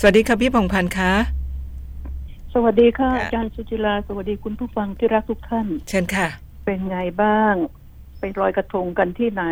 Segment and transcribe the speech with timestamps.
[0.00, 1.12] สวัสดีค่ะพี่พงพันธ์คะ
[2.54, 6.28] สวัสดีค่ะค่ะอาจารย์สุจิราสวัสดีคุณผู้ฟังที่รักทุกท่าน เชิญค่ะ
[6.64, 7.54] เป็นไงบ้าง
[8.20, 9.44] ไปลอยกระทงกันที่ไหน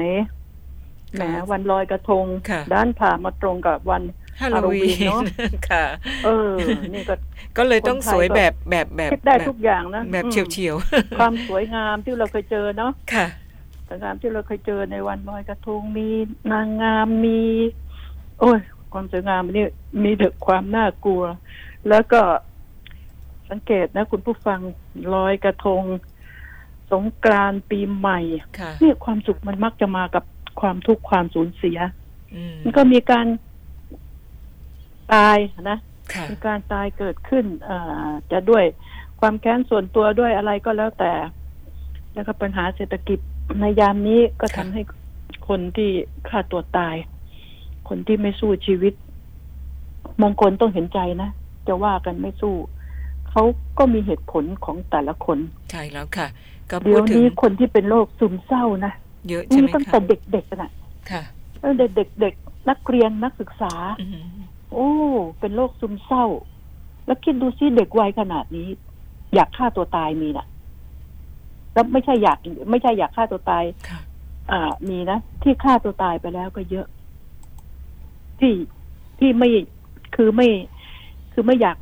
[1.14, 4.02] แหมค่ะวันลอยกระทงค่ะด้านผ่ามาตรงกับวัน
[4.40, 5.24] ฮาโลวีฮาโลวีนเนอะน
[5.70, 5.84] ค่ะ
[6.24, 6.52] เออ
[6.94, 7.14] นี่ก็
[7.56, 10.76] ก็เลยต้องคนไทยสวยก็แบบแบบแบบคิดได้แบบทุกอย่างนะ แบบอืมเฉียวเฉียว
[11.18, 13.26] ความสวยงามที่เราเคยเจอเนาะๆค่ะ
[13.88, 16.08] สวยงามที่เราเคยเจอในวันลอยกระทงมี
[16.52, 17.40] นางงามมี
[18.40, 18.58] โอ้ย
[18.92, 19.66] ความสวยงามนี่
[20.04, 21.22] มีแต่ความน่ากลัว
[21.88, 22.20] แล้วก็
[23.50, 24.60] สังเกตนะ คุณผู้ฟัง
[25.14, 25.82] ลอยกระทง
[26.92, 28.20] สงกรานต์ปีใหม่
[28.58, 30.24] ค่ะเนี่ยความสุขมันมักจะมากับ
[30.60, 31.78] ความทุกข์ความสูญเสีย
[32.34, 33.26] อืมมันก็มีการ
[35.14, 35.38] ตาย
[35.70, 35.78] นะ
[36.12, 38.64] ค่ะมีการตายเกิดขึ้นอ่าจะด้วย
[39.20, 41.12] ความแค้นส่วนตัวด้วยอะไรก็แล้วแต่
[42.14, 43.18] แล้วก็ปัญหาเศรษฐกิจ
[43.60, 44.82] ในยามนี้ก็ทำให้
[45.48, 45.90] คนที่
[46.28, 46.96] ฆ่าตัวตาย
[47.88, 48.94] คนที่ไม่สู้ชีวิต
[50.22, 51.30] บางคนต้องเห็นใจนะ
[51.66, 52.54] จะว่ากันไม่สู้
[53.30, 53.42] เขา
[53.78, 55.38] ก็มีเหตุผลของแต่ละคน
[55.70, 56.28] ใช่แล้วค่ะ
[56.70, 58.92] ก็เดี๋พูยดวถึงนี้คนที่เป็นโรคซึมเศร้านะ
[59.28, 60.70] เยอะใช่มีไหมตั้งคะแต่เด็กๆน่ะ
[61.10, 61.22] ค่ะ
[61.62, 61.86] ตั้งแต่
[62.20, 64.36] เด็กๆนักเรียนนักศึกษาอืม
[64.72, 64.90] โอ้
[65.40, 66.24] เป็นโรคซึมเศร้า
[67.06, 68.68] แล้วคิดดูซิเด็กวัยขนาดนี้
[69.34, 70.46] อยากฆ่าตัวตายมีนะ
[71.72, 72.38] แล้วไม่ใช่อยาก
[72.70, 74.00] ไม่ใช่อยากฆ่าตัวตายค่ะ
[74.50, 76.86] อ่ามีนะที่ฆ่าตัวตายไปแล้วก็เยอะ
[78.40, 78.54] ที่
[79.18, 79.48] ที่ไม่
[80.16, 80.48] คือไม่
[81.32, 81.76] คือไม่อยาก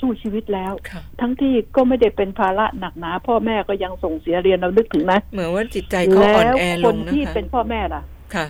[0.00, 8.02] สู้ชีวิตแล้วค่ะทั้งที่ก็ไม่ได้เป็นภาระหนักหนา พ่อแม่ก็ยังส่งเสียเรียนเรานึกถึงนะเหมือนว่าจิตใจเขาอ่อนแล้วแอคลนงนะที่คะเป็นพ่อแม่ล่ะ
[8.34, 8.46] ค่ะ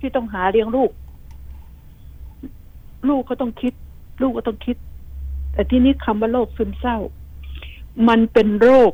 [0.00, 0.90] ที่ต้องหาเลี้ยงลูก
[3.08, 3.72] ลูกก็ต้องคิด
[4.22, 4.76] ลูกก็ต้องคิด
[5.52, 6.98] แต่ที่นี้คำว่าโรคซึมเศร้า
[8.08, 8.92] มันเป็นโรค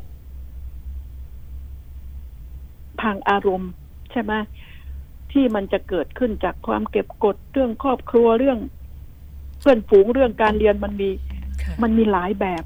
[3.01, 3.71] ทางอารมณ์
[4.11, 4.33] ใช่ไหม
[5.31, 8.59] ที่มันจะเกิดขึ้นจากความเก็บกดเรื่องครอบครัวเรื่อง
[9.59, 11.09] เพื่อนฝูงเรื่องการเรียนมันมี
[11.63, 12.63] ค่ะมันมีหลายแบบ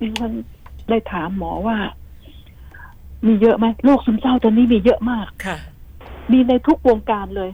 [0.00, 0.32] ดิฉัน
[0.88, 1.76] ได้ถามหมอว่า
[3.26, 5.56] มีเยอะไหมโรคซึมเศร้าตอนนี้มีเยอะมากค่ะ
[6.32, 7.50] มีในทุกวงการเลย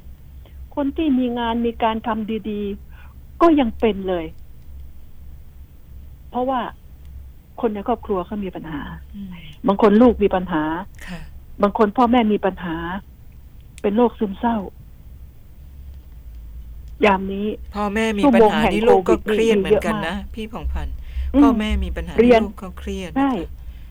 [0.74, 4.24] คนที่มีงานมีการทำดีๆ ก็ยังเป็นเลย
[6.30, 6.60] เพราะว่า
[7.60, 8.82] คนในครอบครัวเขามีปัญหา
[9.14, 9.28] อืม
[9.66, 10.62] บางคนลูกมีปัญหา
[11.08, 11.20] ค่ะ
[11.62, 12.76] บางคนพ่อแม่มีปัญหา
[13.82, 14.56] เป็นโรคซึมเศร้า
[17.04, 20.94] ยามนี้ พ่อแม่มีชั่วปัญโมงหาแห่งนี่ลูกก็โควิดเครียดนี่เหมือนกันเยอะมากนะพี่พงพันธ์
[21.34, 23.32] อืมพ่อแม่มีปัญหาเรียนลูกก็เครียดใช่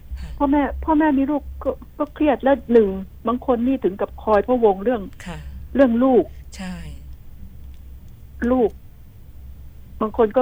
[0.10, 2.90] นะคะพ่อแม่ พ่อแม่มีลูกก็ก็เครียดแล้วหนึ่ง
[3.28, 5.38] บางคนนี่ถึงกับคอยพะวงเรื่องค่ะ
[5.76, 6.24] เรื่องลูก
[6.58, 6.76] ใช่
[8.52, 8.70] ลูก
[10.02, 10.42] บางคนก็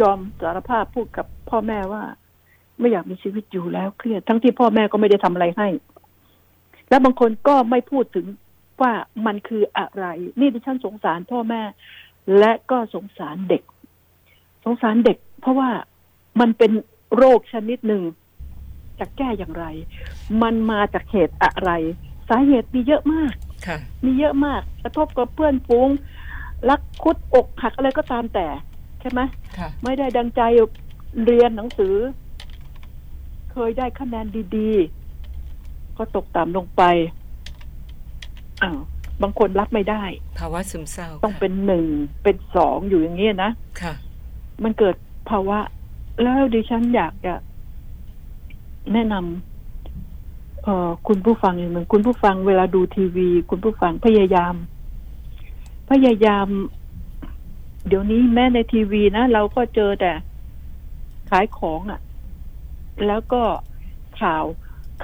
[0.00, 2.02] ยอมสารภาพพูดกับพ่อแม่ว่า
[2.78, 5.68] ไม่อยากมีชีวิตอยู่แล้วเครียด ทั้งที่พ่อแม่ก็ไม่ได้ทำอะไรให้
[6.88, 8.26] แล้วบางคนก็ไม่พูดถึง
[8.82, 8.92] ว่า
[9.26, 10.06] มันคืออะไร
[10.38, 11.62] นี่ดิฉันสงสารพ่อแม่
[12.38, 13.62] และก็สงสารเด็ก
[14.64, 15.70] สงสารเด็ก เพราะว่า
[16.40, 16.72] มันเป็น
[17.16, 18.02] โรคชนิดหนึ่ง
[18.98, 19.66] จะแก้อย่างไร
[20.42, 21.70] มันมาจากเหตุอะไร
[22.28, 23.32] สาเหตุมีเยอะมาก
[23.66, 25.88] ค่ะมีเยอะมาก กระทบกับเพื่อนฝูง
[26.68, 28.46] รักคุดอกหักอะไรก็ตามแต่
[29.00, 29.20] ใช่ไหม
[29.58, 30.42] ค่ะไม่ได้ดังใจ
[31.24, 31.96] เรียนหนังสือ
[33.52, 34.26] เคยได้คะแนน
[34.56, 34.70] ดี
[35.34, 36.82] ๆ ก็ตกต่ำลงไป
[38.62, 38.78] อ้าว
[39.22, 40.02] บางคนรับไม่ได้
[40.38, 41.86] ภาวะซึมเศร้าต้องค่ะเป็นหนึ่ง
[42.22, 43.50] เป็นสองอยู่อย่างนี้ยนะ
[43.80, 43.92] ค่ะ
[44.62, 44.94] มันเกิด
[45.30, 45.58] ภาวะ
[46.22, 47.34] แล้วดิฉันอยากจะ
[48.92, 54.54] แนะนำเอ่อคุณผู้ฟังอย่างหนึ่งคุณผู้ฟังเวลาดูทีวี คุณผู้ฟังพยายาม
[55.90, 56.46] พยายาม
[57.86, 60.12] เดี๋ยวนี้แม้ในทีวีนะเราก็เจอแต่
[61.30, 62.00] ขายของอะ่ะ
[63.06, 63.42] แล้วก็
[64.20, 64.44] ข่าว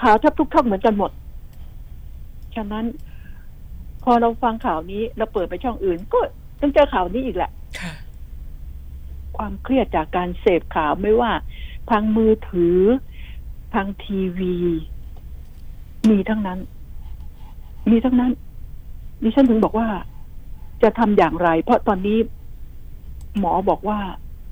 [0.01, 1.11] ข่าวแทบทุกช่องเหมือนกันหมด
[2.55, 2.85] ฉะนั้น
[4.05, 6.21] พอเราฟังข่าวนี้เราเปิดไปช่องอื่น ก็
[6.61, 7.93] ต้องเจอข่าวนี้อีกแหละค่ะ
[9.37, 11.33] ความเครียดจากการเสพข่าวไม่ว่า
[11.91, 12.79] ทางมือถือ
[13.75, 14.57] ทางทีวี
[16.11, 16.59] มีทั้งนั้น
[17.91, 18.33] มีทั้งนั้น
[19.23, 19.89] ดิฉันถึงบอกว่า
[20.83, 22.19] จะทำอย่างไร เพราะตอนนี้
[23.39, 23.99] หมอบอกว่า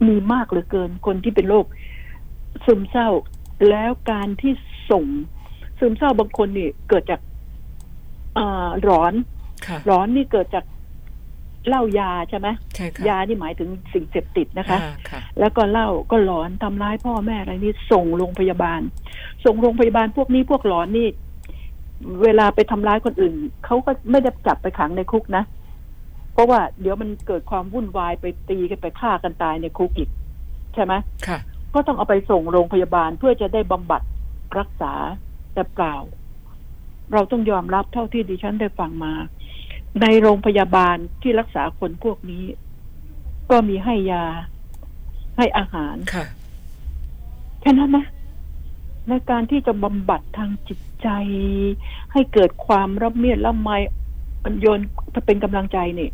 [0.06, 1.66] มีมากเหลือเกินคนที่เป็นโรค
[2.64, 3.08] ซึมเศร้า
[3.68, 4.52] แล้วการที่
[4.90, 5.04] ส่ง
[5.78, 7.20] ซึมเศร้าบางคนนี่เกิดจาก
[8.38, 9.39] อ่าร้อนค่ะ
[9.90, 10.64] ร้อนนี่เกิดจาก
[11.68, 18.80] เหล้ายาใช่ไหมใช่ค่ะยานี่หมายถึงสิ่งเสพติดนะคะอ่าค่ะแล้วก็เหล้าก็หลอนทำร้ายพ่อแม่อะไรนี่ส่งโรงพยาบาล
[19.44, 21.06] ส่งโรงพยาบาลพวกนี้พวกหลอนนี่
[22.22, 23.34] เวลาไปทำร้ายคนอื่น
[23.64, 25.44] เขาก็ไม่ได้จับไปขังในคุกนะ
[26.32, 30.10] เพราะว่าเดี๋ยวมันเกิดความวุ่นวายไปตีกันไปฆ่ากันตายในคุกอีก
[30.74, 30.92] ใช่ไหม
[31.26, 31.38] ค่ะ
[31.74, 34.02] ก็ต้องเอาไปส่งโรงพยาบาลเพื่อจะได้บำบัด
[34.58, 34.92] รักษา
[35.54, 35.96] แต่เปล่า
[37.12, 39.12] เราต้องยอมรับเท่าที่ดิฉันได้ฟังมา
[40.00, 42.44] ในโรงพยาบาลที่รักษาคนพวกนี้
[43.50, 44.24] ก็มีให้ยา
[45.36, 46.24] ให้อาหารค่ะ
[47.60, 48.06] แค่นั้นนะ
[49.08, 51.08] ในการที่จะบำบัดทางจิตใจ
[52.12, 53.70] ให้เกิดความรับเมียดละไม
[54.44, 54.80] มันโยน
[55.12, 56.08] ถ้าเป็นกำลังใจนี่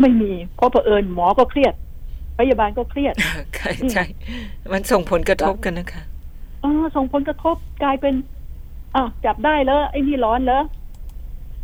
[0.00, 1.74] ไม่มี เพราะเผอิญหมอก็เครียด
[2.38, 3.14] พยาบาลก็เครียด
[3.56, 4.04] ใช่ใช่
[4.72, 6.02] มันส่งผลกระทบกันนะคะ
[6.60, 8.14] เออส่งผลกระทบกลายเป็น
[8.94, 10.79] อ้าวจับได้แล้วไอ้นี่ร้อนแล้วไ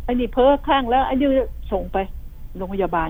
[0.07, 1.29] อ้นี่เพ้อคลั่งแล้วไอ้นี่
[1.71, 1.97] ส่งไป
[2.57, 3.09] โรงพยาบาล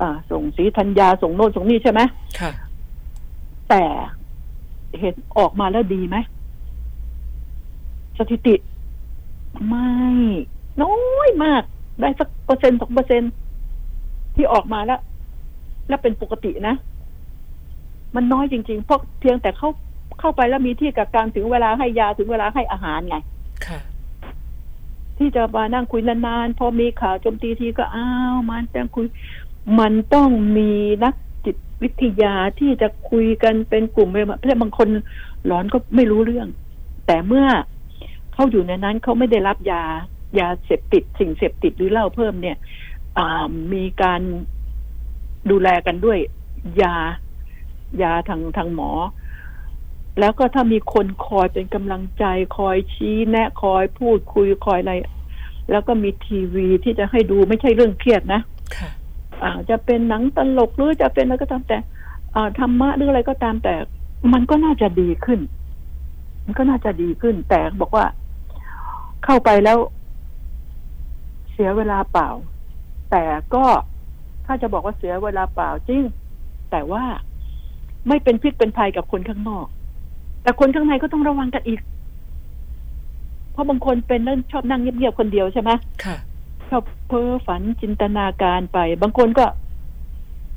[0.00, 2.00] อ่า ส่งศรีธัญญาส่งโน่นส่งนี่ใช่ไหม
[2.40, 2.50] ค่ะ
[3.70, 3.82] แต่
[5.00, 6.16] เห็นออกมาแล้วดีไหม
[8.18, 8.54] สถิติ
[9.68, 9.90] ไม่
[10.82, 10.96] น้อ
[11.26, 11.62] ยมาก
[12.00, 13.22] ได้สักเปอร์เซ็นต์สองเปอร์เซ็น
[14.34, 15.00] ที่ออกมาแล้ว
[15.88, 16.74] แล้วเป็นปกตินะ
[18.14, 19.70] มันน้อยจริงๆ เพราะเพียงแต่เข้า
[20.20, 23.16] เข้าไปแล้วมีที่กักกันถึงเวลาให้ยาถึงเวลาให้อาหารไง
[23.66, 23.78] ค่ะ
[25.18, 29.06] ที่จะมานั่งคุยนานๆพอมีข่าวโจมตีทีก็อ้าวมันแต่งคุย
[29.78, 30.70] มันต้องมี
[31.04, 31.14] นัก
[31.44, 34.88] จิตวิทยาที่จะคุยกันเป็นกลุ่มเพราะบางคน
[35.46, 36.48] หลอนก็ไม่รู้เรื่อง
[37.06, 37.46] แต่เมื่อ
[38.32, 39.82] เขาอยู่ในนั้นเขาไม่ได้รับยา
[40.40, 42.56] ยาเสพติดสิ่งเสพติดหรือเหล้าเพิ่มเนี่ย
[43.72, 44.20] มีการ
[45.50, 46.18] ดูแลกันด้วย
[46.82, 46.94] ยา
[48.02, 48.90] ยาทางทางหมอ
[50.20, 52.24] แล้วก็ถ้ามีคนคอยเป็นกำลังใจ
[52.58, 54.94] คอยชี้แนะคอยพูดคุยคอยอะไร
[55.70, 58.40] แล้วก็มีทีวีที่จะให้ดูไม่ใช่เรื่องเครียดนะ
[58.76, 58.90] ค่ะ
[59.42, 61.78] อ่าจะเป็นหนังตลกหรือจะเป็นอะไรก็ตามแต่
[62.34, 63.74] อ่าธรรมะหรืออะไรก็ตามแต่
[64.32, 65.40] มันก็น่าจะดีขึ้น
[66.44, 68.04] มันก็น่าจะดีขึ้น แต่บอกว่า
[69.24, 69.78] เข้าไปแล้ว
[71.52, 72.28] เสียเวลาเปล่า
[73.10, 73.24] แต่
[73.54, 73.64] ก็
[74.46, 76.02] ถ้าจะบอกว่าเสียเวลาเปล่าจริง
[76.70, 77.04] แต่ว่า
[78.08, 79.66] ไม่เป็นพิษเป็นภัยกับคนข้างนอก
[80.46, 81.80] แต่คนข้างในก็ต้องระวังกันอีก
[83.52, 85.70] เพราะบางคนเป็นเรื่องชอบนั่งเงียบๆคนเดียวใช่ไหม
[86.04, 86.16] ค่ะ
[86.70, 89.46] ชอบเพ้อฝันจินตนาการไป บางคนก็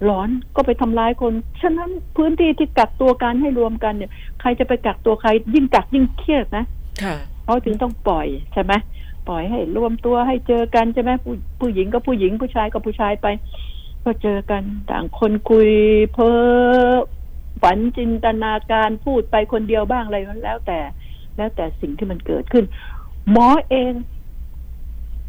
[0.06, 6.65] หลอนก็ไปทำร้ายคน ฉะนั้นพื้นที่ที่กักตัวกันให้รวมกันเนี่ย ใครจะไปกักตัวใคร ยิ่งกักยิ่งเครียดนะ
[7.03, 8.74] ค่ะเขาถึงต้องปล่อยใช่ไหม
[9.27, 13.27] ปล่อยให้รวมตัวให้เจอกันใช่ไหมผู้ผู้หญิงก็ผู้หญิงผู้ชายก็ผู้ชายไป
[14.03, 15.69] ก็เจอกันต่างคนคุย
[16.13, 16.33] เพ้อ
[17.62, 20.80] ฝันจินตนาการพูดไปคนเดียวบ้างอะไรแล้วแต่
[21.38, 22.66] แล้วแต่สิ่งที่มันเกิดขึ้น
[23.32, 23.94] หมอเอง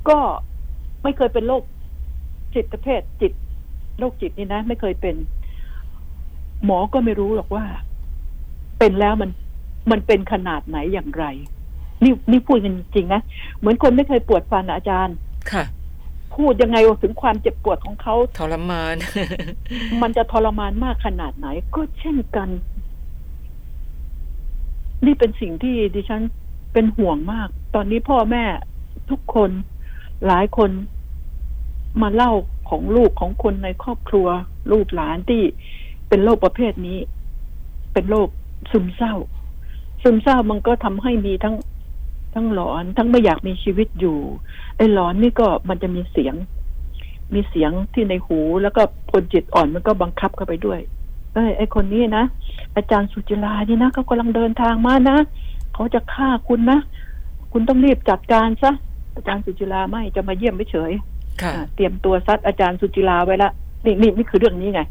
[0.09, 0.19] ก็
[1.03, 1.62] ไม่เคยเป็นโรค
[2.55, 3.32] จิตประเภทจิต
[3.99, 5.17] โรคจิตนี่นะ ไม่เคยเป็น
[6.65, 7.65] หมอก็ไม่รู้หรอกว่า
[8.79, 9.31] เป็นแล้วมัน
[9.91, 11.25] มันเป็นขนาดไหนอย่างไร
[12.03, 13.21] นี่นี่พูดกันจริงนะ
[13.59, 15.17] เหมือนคนไม่เคยปวดฟันอาจารย์
[15.53, 15.65] ค่ะ
[16.40, 18.94] พูดยังไงถึงความเจ็บปวดของเขาทรมาน
[20.02, 22.48] มันจะทรมานมากขนาดไหน ก็เช่นกัน
[25.06, 26.22] นี่เป็นสิ่งที่ดิฉัน
[26.72, 28.44] เป็นห่วงมาก ตอนนี้พ่อแม่
[29.10, 29.50] ทุกคน
[30.26, 30.70] หลายคน
[32.02, 32.32] มาเล่า
[32.70, 34.26] ของลูกของคนในครอบครัว
[34.72, 35.43] ลูกหลานที่
[36.08, 36.98] เป็นโรคประเภทนี้
[37.93, 38.28] เป็นโรค
[38.70, 39.14] ซึมเศร้า
[40.02, 41.56] ซึมเศร้ามันก็ทำให้มีทั้ง
[42.34, 44.19] ทั้งหลอน ทั้งไม่อยากมีชีวิตอยู่
[44.81, 46.35] ไอ้หลอนนี่ก็มันจะมีเสียง
[47.35, 48.82] มีเสียงที่ในหูแล้วก็
[49.12, 50.81] คนจิตอ่อนมันก็บังคับเข้าไปด้วย
[51.35, 52.25] เอ้ยไอ้คนนี้นะ
[52.77, 55.19] อาจารย์สุจิลานี่นะเขากำลังเดินทางมานะ
[55.75, 56.79] เขาจะฆ่าคุณนะ
[57.53, 58.73] คุณต้องรีบจัดการซะ
[59.17, 60.93] อาจารย์สุจิลาไม่จะมาเยี่ยมไม่เฉย
[61.43, 63.50] ค่ะอ่าเตรียมตัวซัดอาจารย์สุจิลาไว้ละ
[63.85, 64.82] นี่นี่นี่คือเรื่องนี้ไง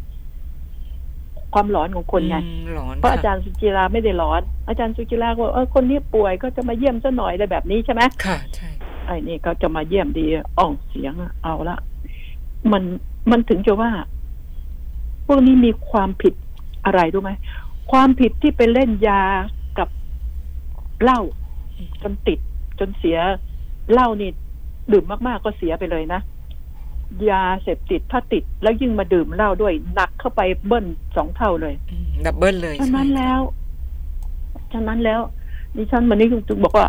[1.54, 8.70] ความหลอนของคนไงอืมหลอนเพราะอาค่ะจารย์สุจิลาไม่ได้หลอน อาจารย์สุจิลาก็บอกเออคนนี้ป่วยก็จะมาเยี่ยมซะหน่อยอะไรแบบนี้ใช่ไหมค่ะใช่
[9.10, 10.26] ไอ้นี่เขาจะมาเยี่ยมดี
[10.60, 11.78] อ่องเสียงอะเอาละ
[12.72, 12.84] มัน
[13.32, 13.92] มันถึงจะว่า
[15.28, 16.34] พวกนี้มีความผิด
[16.86, 17.32] อะไรรู้ไหม
[17.92, 19.22] ความผิดที่ไปเล่นยา
[19.80, 19.90] กับ
[21.04, 21.22] เหล้า
[22.02, 22.40] จนติด
[22.80, 23.18] จนเสีย
[23.92, 24.30] เหล้านี่
[24.92, 26.22] ดื่มมาก ๆ ก็เสียไปเลยนะ
[27.30, 30.86] ยาเสพติดถ้าติด แล้วยิ่งมาดื่มเหล้าด้วยหนักเข้าไปเบิ้ล
[31.16, 33.42] สองเท่าเลยอืมดับเบิลเลยฉะนั้นใช่แล้ว
[34.74, 35.22] ฉะนั้นแล้ว
[35.76, 36.88] ดิฉันวันนี้จึงบอกว่า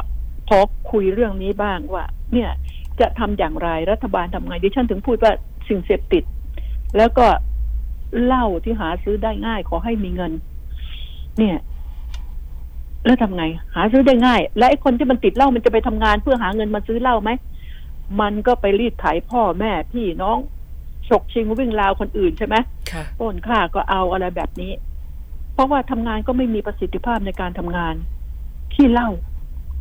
[0.51, 0.61] ขอ
[0.93, 2.51] คุยเรื่องนี้บ้างว่า เนี่ย
[3.01, 5.33] จะทำอย่างไรรัฐบาลทำไงดิฉันถึงพูดว่า
[5.69, 6.25] สิ่งเสพติด
[6.97, 7.27] แล้วก็
[8.25, 10.33] เหล้าที่หาซื้อได้ง่ายขอให้มีเงิน
[11.39, 11.59] เนี่ย
[13.05, 17.31] แล้วทำไง หาซื้อได้ง่าย และไอ้คนที่มันติดเหล้ามันจะไปทำงานเพื่อหาเงินมาซื้อเหล้าไหม
[18.21, 20.39] มันก็ไปรีดไถพ่อแม่พี่น้อง
[21.09, 22.57] ฉกชิงวิ่งราวคนอื่นใช่ไหม
[22.91, 24.73] ค่ะปล้นฆ่าก็เอาอะไรแบบนี้
[25.53, 27.95] เพราะว่าทำงานก็ไม่มีประสิทธิภาพในการทำงาน
[28.75, 29.09] ที่เหล้า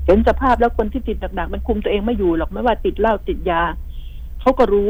[0.09, 3.61] เห็นสภาพแล้วคนที่ติดหนักๆมันคุมตัวเองไม่อยู่หรอกไม่ว่าติดเหล้าติดยา
[4.41, 4.89] เขาก็รู้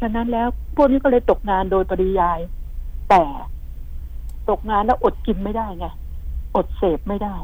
[0.00, 2.40] ฉะนั้นแล้วพวกนี้ก็เลยตกงานโดยปริยาย
[3.10, 3.24] แต่
[4.50, 5.86] ตกงานแล้วอดกินไม่ได้ไง
[6.56, 7.36] อดเสพไม่ได้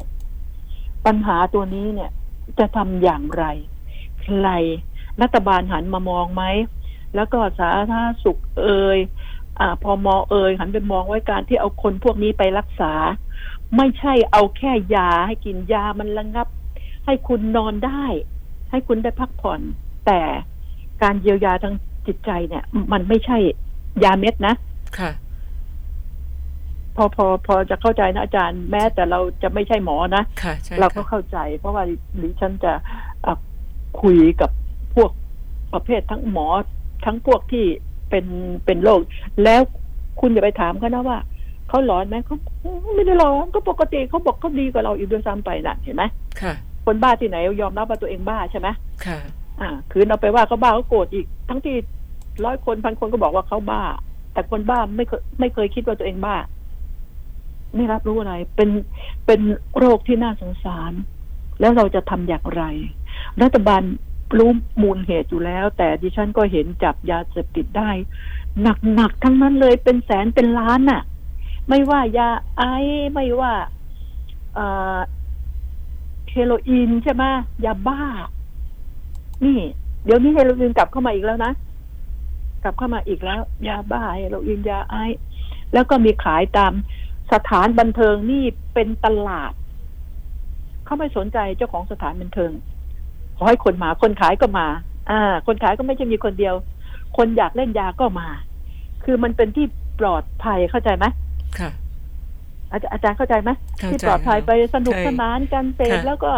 [1.07, 2.11] ปัญหาตัวนี้เนี่ย
[2.59, 3.45] จะทำอย่างไร
[4.23, 4.49] ใคร
[5.23, 6.45] รัฐบาลหันมามองไหม
[7.15, 7.95] แล้วก็สาธารณ
[8.25, 8.99] สุขเอ่ย
[9.61, 12.93] อ่าพอมอเอยหันไปมองไว้การที่เอาคนพวกนี้ไปรักษา
[13.77, 16.49] ไม่ใช่เอาแค่ยาให้กินยามันระงับ
[17.07, 18.05] ให้คุณนอนได้
[18.71, 19.61] ให้คุณได้พักผ่อน
[20.07, 20.21] แต่
[21.03, 21.75] การเยียวยาทาง
[22.07, 23.39] จิตใจเนี่ย มันไม่ใช่
[24.05, 24.55] ยาเม็ดนะ
[24.99, 25.11] ค่ะ
[26.97, 31.83] พอพอพอจะเข้าใจนะอาจารย์แม้แต่เราจะไม่ใช่หมอนะค่ะใช่เราก็ค่ะเข้าใจ เพราะว่า
[32.23, 32.73] ดิฉันจะ
[33.27, 33.35] อะ
[34.03, 34.51] คุยกับ
[34.95, 35.11] พวก
[35.73, 36.47] ประเภททั้งหมอ
[37.05, 37.65] ทั้งพวกที่
[38.11, 38.27] เป็น
[38.65, 39.01] เป็นโรค
[39.45, 39.61] แล้ว
[40.21, 41.19] คุณอย่าไปถามเขานะว่า
[41.69, 42.37] เขาหลอนไหมเขา
[42.95, 46.05] ไม่ได้หลอนก็ปกติเขาบอกเขาดีกว่าเราอีกด้วยซ้ำไปน่ะเห็นไหม
[46.41, 46.55] ค่ะ
[46.87, 48.69] คนบ้าที่ไหนยอมรับว่าตัวเองบ้าใช่ไหม
[49.05, 49.19] ค่ะ
[49.61, 51.77] อ่า คือเราไปว่าเขาบ้าเขาโกรธอีก ทั้งที่
[52.45, 53.83] ร้อยคนพันคนก็บอกว่าเขาบ้า
[54.33, 56.37] แต่คนบ้าไม่เคยไม่เคยคิดว่าตัวเองบ้า
[57.75, 58.71] ไม่รับรู้อะไร เป็น
[59.27, 59.41] เป็น
[59.79, 60.93] โรคที่น่าสงสาร
[61.61, 62.63] แล้วเราจะทำอย่างไร
[63.43, 63.83] รัฐบาล
[64.39, 64.51] รู้
[64.83, 67.91] มูลเหตุอยู่แล้ว แต่ดิฉันก็เห็นจับยาเสพติดได้
[68.95, 71.03] หนักๆทั้งนั้นเลยเป็นแสนเป็นล้านน่ะ
[71.69, 72.63] ไม่ว่ายาไอ
[73.13, 73.53] ไม่ว่า
[76.31, 77.25] เฮโรอีนใช่ไหม
[77.65, 78.01] ยาบ้า
[79.45, 79.59] นี่
[80.05, 81.53] เดี๋ยวนี้เฮโรอีนกลับเข้ามาอีกแล้วนะ
[82.63, 84.95] กลับเข้ามาอีกแล้ว ยาบ้าเฮโรอีนยาไอ
[85.73, 86.73] แล้วก็มีขายตาม
[87.33, 88.45] สถานบันเทิงนี่
[88.75, 89.53] เป็นตลาด
[90.85, 92.53] เขาไม่สนใจเจ้าของสถานบันเทิง
[93.37, 94.67] ขอให้คนมาคนขายก็มา
[95.11, 96.55] อ่า คนขายก็ไม่ใช่มีคนเดียว
[97.17, 98.29] คนอยากเล่นยาก็มา
[99.05, 99.67] คือมันเป็นที่
[100.01, 101.05] ปลอดภัยเข้าใจไหม
[101.59, 101.71] ค่ะ
[102.73, 106.33] อาจารย์อาจารย์เข้าใจไหมเข้าที่ใจปลอดภัยค่ะไปสนุกใช่สนานกันเสพค่ะแล้วก็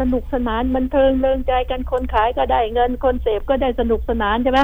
[0.00, 4.60] สนุกสนานบันเทิงเริงใจกันคนขายก็ได้เงินคนเสพก็ได้สนุกสนานใช่ไหม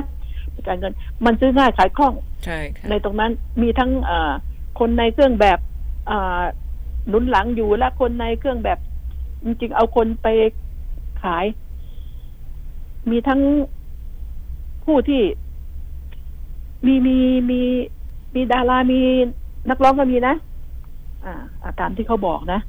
[0.67, 0.95] การเงิน
[1.25, 3.33] มันซื้อง่ายขายคล่องใช่ค่ะในตรงนั้น
[3.63, 4.33] มีทั้งเอ่อ
[4.79, 5.59] คนในเครื่องแบบ
[6.11, 6.43] อ่า
[7.09, 8.79] หนุนหลังอยู่และคนในเครื่องแบบ
[9.45, 10.27] จริงๆเอาคนไป
[11.23, 11.45] ขาย
[13.11, 13.41] มีทั้ง
[14.85, 15.23] ผู้ที่
[16.87, 17.19] มีมี
[17.51, 17.61] มี
[18.35, 19.03] มีดารามี
[19.71, 20.35] นักร้องก็มีนะ
[21.25, 22.61] อ่าอ่า ตามที่เขาบอกนะ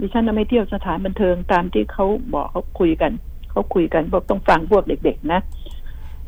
[0.00, 3.12] ดิฉันน่ะไม่เที่ยวสถานบันเทิงตามที่เขาบอกเขาคุยกัน
[3.50, 5.40] เขาคุยกันบอกต้องฟังพวกเด็ก ๆ นะ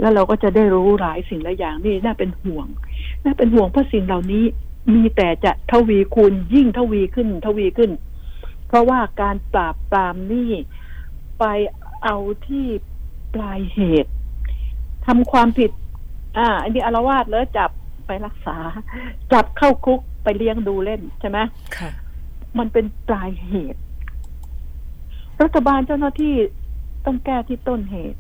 [0.01, 2.67] แล้วเราก็จะได้รู้หลายสิ่งหลายอย่างนี่น่าเป็นห่วง
[3.25, 4.45] น่าเป็นห่วงเพราะสิ่งเหล่านี้
[4.95, 7.91] มีแต่จะทวีคูณยิ่งทวีขึ้น ทวีขึ้น
[8.69, 10.51] เพราะว่าการปราบปรามนี่
[11.39, 11.45] ไป
[12.05, 12.67] เอาที่
[13.35, 14.13] ปลายเหตุ
[15.07, 15.71] ทำความผิด
[16.39, 17.71] อ่า อันนี้อารวาสแล้วจับ
[18.09, 18.57] ไปรักษา
[19.33, 21.39] จับเข้าคุกไปเลี้ยงดูเล่นใช่ไหม
[21.77, 21.91] ค่ะ
[22.59, 23.81] มันเป็นปลายเหตุ
[25.43, 26.35] รัฐบาลเจ้าหน้าที่
[27.07, 28.19] ต้องแก้ที่ต้นเหตุ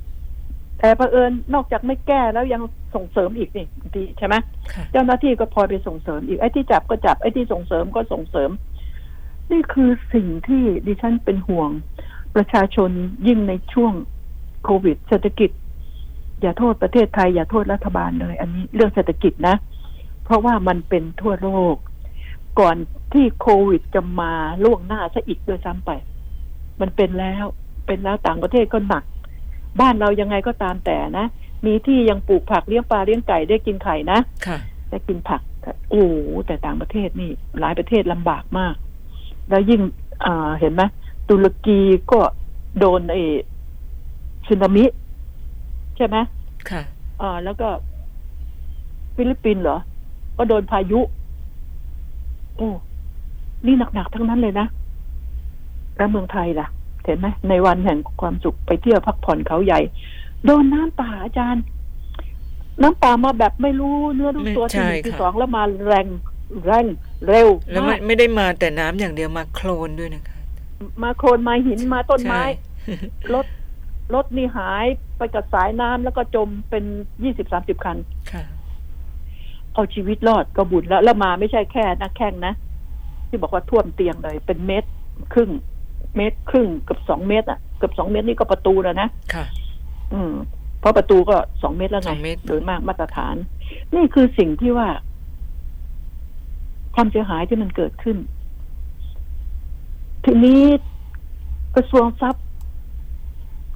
[0.78, 2.62] แต่เผอิญนอกจากไม่แก้แล้วยัง
[2.94, 4.34] ส่งเสริมอีกนี่บางทีใช่ไหม
[4.72, 8.50] ค่ะเจ้าหน้าที่ก็พลอยไปส่งเสริมอีกไอ้ที่จับก็จับไอ้ที่ส่งเสริมก็ส่งเสริม
[9.52, 11.70] นี่คือสิ่งที่ดิฉันเป็นห่วง
[12.34, 12.90] ประชาชน
[13.26, 13.92] ยิ่งในช่วง
[14.64, 15.50] โควิดเศรษฐกิจ
[16.40, 19.56] อย่าโทษประเทศไทย อย่าโทษรัฐบาลเลย อันนี้เรื่องเศรษฐกิจนะ
[20.28, 21.76] เพราะว่ามันเป็นทั่วโลก
[22.60, 22.76] ก่อน
[23.12, 24.32] ที่โควิดจะมา
[24.64, 25.90] ล่วงหน้าซะอีกด้วยซ้ำไป
[26.80, 27.44] มันเป็นแล้ว
[27.86, 29.04] เป็นแล้วต่างประเทศก็หนัก
[29.80, 31.26] บ้านเรายังไงก็ตามแต่นะ
[31.66, 34.58] มีที่ยังปลูกผักเลี้ยงปลาเลี้ยงไก่ได้กินไข่นะค่ะ
[34.90, 36.14] ได้กินผักแต่โอ้โห
[36.46, 37.30] แต่ต่างประเทศนี่
[37.60, 38.74] หลายประเทศลำบากมาก
[39.48, 39.80] แล้วยิ่ง
[40.24, 40.82] อ่าเห็นไหม
[41.28, 41.80] ตุรกี
[42.12, 42.20] ก็
[42.78, 43.22] โดนไอ้
[44.48, 44.84] สึนามิ
[45.96, 46.16] ใช่ไหม
[46.70, 46.82] ค่ะ
[47.20, 47.68] อ่าแล้วก็
[49.16, 49.78] ฟิลิปปินส์เหรอ
[50.38, 51.00] ก็โดนพายุ
[52.56, 52.68] โอ้
[53.66, 54.66] นี่หนักๆทั้งนั้นเลยนะ
[55.96, 56.66] แล้วเมืองไทยล่ะ
[57.04, 59.80] เห็นไหมในวันแห่งความสุขไปเที่ยวพักผ่อนเขาใหญ่
[60.46, 61.62] โดนน้ำป่าอาจารย์
[62.82, 66.06] น้ำป่ามาแบบไม่รู้เนื้อรู้ตัวไม่ใช่ที่หนึ่งที่ค่ะสองแล้วมาแรง
[66.66, 66.86] แรง
[67.26, 70.36] เร็วแล้วไม่มากไม่ได้มาแต่น้ำอย่างเดียวมาโคลนด้วยนะคะ
[71.02, 72.96] มาโคลนมาหินมาต้นไม้ใช่
[73.34, 73.46] รถ
[74.14, 76.84] รถนี่หายไปกับสายน้ำแล้วก็จมเป็น
[77.24, 78.17] ยี่สิบสามสิบคันค่ะ
[79.74, 82.54] เอาชีวิตรอดก็บุญแล้วแล้วมาไม่ใช่แค่นักแข่งนะ
[83.28, 84.88] ที่บอกว่าท่วมเตียงเลย เป็นเมตร
[85.34, 85.50] ครึ่ง
[86.16, 89.44] เมตรครึ่งเกับสองเมตรอะเกับสองเมตรนี่ก็ประตูแล้วนะค่ะ
[90.12, 90.32] อืม
[90.80, 93.34] เพราะประตูก็สองเมตรแล้วสไงองเมตรโดยมากมาตรฐาน
[93.94, 94.88] นี่คือสิ่งที่ว่า
[96.94, 98.16] ความเสียหายที่มันเกิดขึ้น
[100.24, 100.62] ทีนี้
[101.76, 102.44] กระทรวงทรัพย์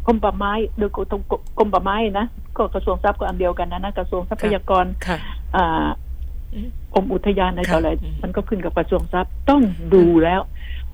[0.06, 1.22] กรมป่าไม้โดยกรม
[1.58, 5.18] กรมป่าไม้นะก็กระทรวงทรัพย์ก็อันเดียวกันนะนะกระทรวงทรัพยากรค่ะ
[5.56, 5.88] อ่า
[6.52, 9.62] อืมกรมอุทยานอะไรต่ออะไรครับมันก็ขึ้นกับกระทรวงทรัพย์ต้อง
[9.94, 10.40] ดูแล้ว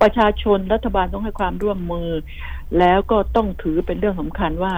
[0.02, 2.08] ประชาชนรัฐบาลต้องให้ความร่วมมือ
[2.78, 4.74] แล้วก็ต้องถือเป็นเรื่องสำคัญว่า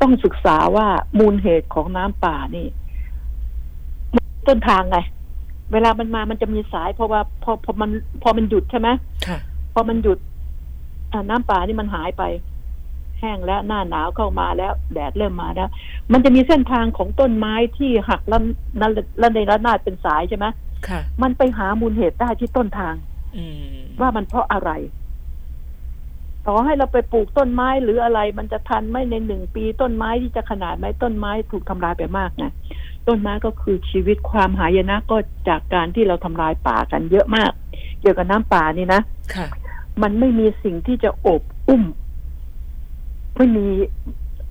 [0.00, 0.86] ต้องศึกษาว่า
[1.18, 2.66] มูลเหตุของน้ำป่านี่
[4.46, 4.98] ต้นทางไง
[5.72, 7.90] เวลามันมามันจะมีสาย เพราะว่าพอพอมัน
[8.22, 8.88] พอมันหยุดใช่ไหม
[9.26, 9.38] ค่ะ
[9.74, 10.18] พอมันหยุด
[11.12, 12.22] อ่าน้ำป่านี่มันหายไป
[13.18, 15.68] แห้งแล้วหน้าหนาวเข้ามาแล้วแดดเริ่มมาแล้ว
[16.12, 18.42] มันจะมีเส้นทางของต้นไม้ที่หักแล้ว
[18.80, 20.46] นั่นแล้วในระนาดเป็นสายใช่ไหม
[20.88, 22.94] ค่ะมันไปหามูลเหตุได้ที่ต้นทาง
[23.36, 23.44] อื
[23.74, 24.70] มว่ามันเพราะอะไร
[26.46, 32.50] ต่อให้เราไปปลูกต้นไม้หรืออะไร มันจะทันไหมในหนึ่งปีต้นไม้ที่จะขนาดไหมต้นไม้ถูกทำลายไปมากนะ
[33.08, 35.16] ต้นไม้ก็คือชีวิตความหายนะก็
[35.48, 37.52] จากการที่เราทำลายป่ากันเยอะมาก
[38.00, 39.00] เกี่ยวกับน้ำป่านี่นะ
[39.34, 39.48] ค่ะ
[40.02, 41.82] มันไม่มีสิ่งที่จะโอบอุ้ม
[43.38, 43.66] ไม่มี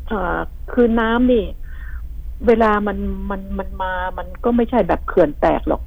[0.07, 0.39] เอ่อ
[0.73, 1.43] คือน้ำนี่
[2.47, 2.97] เวลามัน
[3.29, 5.81] มันมันมา มันก็ไม่ใช่แบบเขื่อนแตกหรอก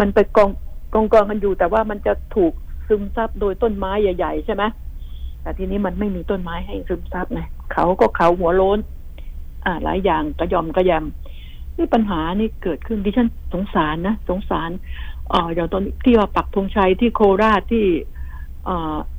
[0.00, 0.50] มันไปกอง
[0.94, 2.52] กองกองกันอยู่ แต่ว่ามันจะถูก
[2.86, 4.64] ซึมซับโดยต้นไม้ใหญ่ ๆ ใช่ไหม
[5.42, 7.40] แต่ทีนี้มันไม่มีต้นไม้ให้ซึมซับไง
[7.72, 8.78] เขาก็เขาหัวโล้น
[9.64, 14.70] อ่า หลายอย่างกระยอมกระยำนี่ปัญหานี่เกิดขึ้นดิฉันสงสารนะสงสาร
[15.30, 17.84] เอ่ออย่างตอนที่ว่าปักธงชัยที่โคราชที่
[18.68, 18.76] อ่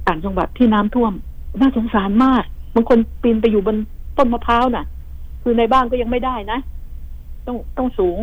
[0.07, 1.13] ต่างจังหวัดที่น้ำท่วม
[1.59, 2.43] น่าสงสารมาก
[2.75, 3.77] บางคนปีนไปอยู่บน
[4.17, 4.85] ต้นมะพร้าวน่ะ
[5.41, 6.59] คือในบ้านก็ยังไม่ได้นะ
[7.47, 8.17] ต้องต้องสูง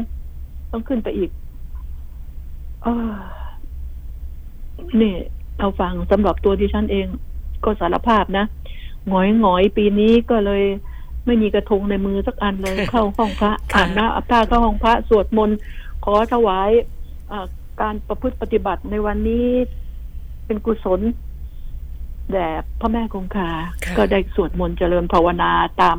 [0.72, 1.30] ต้องขึ้นไปอีก
[2.82, 3.12] เออ
[5.00, 5.14] นี่
[5.58, 7.06] เอาฟังสำหรับตัวดิฉันเอง
[7.64, 8.44] ก็สารภาพนะ
[9.08, 10.62] หงอยหงอยปีนี้ก็เลย
[11.26, 15.56] ไม่มีกระทงในมือสักอันเลย เข้าห้องพระค่ะอ่านนะอัปตาเข้าห้องพระสวดมนต์
[16.04, 16.70] ขอถวาย
[17.30, 17.46] อ่า
[17.80, 19.46] การประพฤติปฏิบัติในวันนี้
[20.46, 21.00] เป็นกุศล
[22.32, 22.48] แด่
[22.80, 23.50] พระแม่คงคา
[23.84, 25.50] ค่ะ ก็ได้สวดมนต์เจริญภาวนา
[25.80, 25.98] ตาม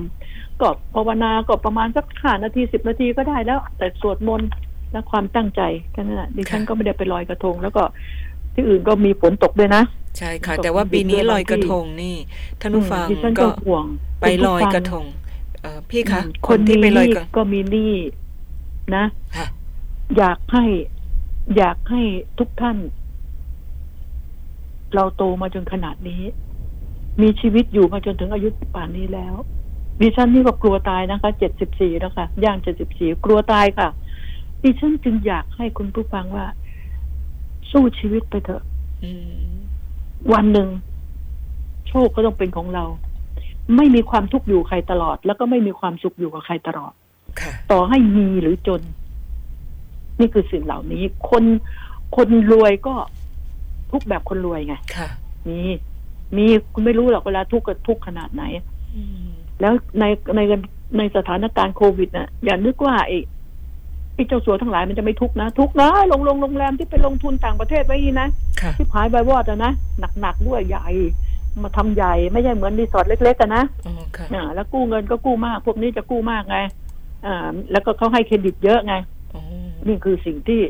[0.62, 4.50] ก็ภาวนาก็ประมาณสักห้านาทีสิบนาทีก็ได้แล้ว แต่สวดมนต์
[4.92, 5.62] และความตั้งใจ
[5.92, 7.84] แค่นั้นแหละดิฉันก็ไม่ได้ไปลอยกระทง แล้วก็
[8.53, 9.84] ที่อื่นก็มีฝนตกด้วยนะ
[10.18, 12.15] ใช่ค่ะตกแต่ว่าปีนี้ดึกด้วยลอยกระบางที่ทงนี่
[12.62, 13.86] ท่านผู้ฟังอืมดิฉันก็ก็ห่วง
[14.22, 15.06] ไปลอยกระทง
[15.62, 17.94] เอ่อพี่คะอืมคนที่ไปลอยกระก็มีหนี้
[18.96, 19.06] นะ
[19.38, 19.48] ค่ะ
[20.18, 20.65] อยากให้
[21.58, 22.01] อยากให้
[22.39, 22.77] ทุกท่าน
[24.96, 26.22] เราโตมาจนขนาดนี้
[27.22, 29.36] มีชีวิตอยู่มาจนถึงอายุป่านนี้แล้ว
[30.00, 33.90] ดิฉันนี่ก็กลัวตายนะคะเจ็ดสิบสี่แล้วค่ะย่างเจ็ดสิบสี่กลัวตายค่ะ
[34.64, 36.46] ดิฉันจึงอยากให้คุณผู้ฟังว่า
[37.72, 38.64] สู้ชีวิตไปเถอะ
[39.04, 39.12] อื
[39.50, 39.54] ม
[40.34, 40.70] วันหนึ่ง
[41.88, 42.86] โชคก็ต้องเป็นของเรา
[43.76, 46.94] ไม่มีความทุกข์อยู่ใครตลอด แล้วก็ไม่มีความสุขอยู่กับใครตลอด
[47.39, 48.82] ค่ะต่อให้มีหรือจน
[50.20, 51.44] นี่คือสิ่งเหล่านี้ คน
[52.15, 52.96] คนรวยก็
[53.93, 55.08] ทุกข์แบบคนรวยไงค่ะ
[55.49, 55.60] มี
[56.38, 58.43] มีคุณไม่รู้หรอกเวลาทุกข์ก็ทุกข์ขนาดไหน
[58.95, 59.27] อืม
[59.62, 60.39] แล้วในใน
[60.97, 63.17] ในสถานการณ์โควิดน่ะ อย่านึกว่าไอ้
[64.15, 68.27] ไอ้เจ้าสัวทั้งหลายมันจะไม่ทุกข์นะ ทุกข์นะลงลงโรงแรมที่ไปลงทุนต่างประเทศไว้นี่นะ
[68.62, 69.71] ค่ะที่พายใบวอดอะนะ
[70.19, 70.88] หนักๆด้วยใหญ่
[71.63, 76.58] มาทำใหญ่ไม่ใช่เหมือนรีสอร์ทเล็กๆกันนะอ๋อค่ะอ่าแล้วกู้เงินก็กู้มาก พวกนี้จะกู้มากไง
[77.25, 77.36] อ่า
[77.71, 78.93] แล้วก็เขาให้เครดิตเยอะไง
[79.34, 79.41] อ๋อ
[79.88, 80.62] นี่คือสิ่งที่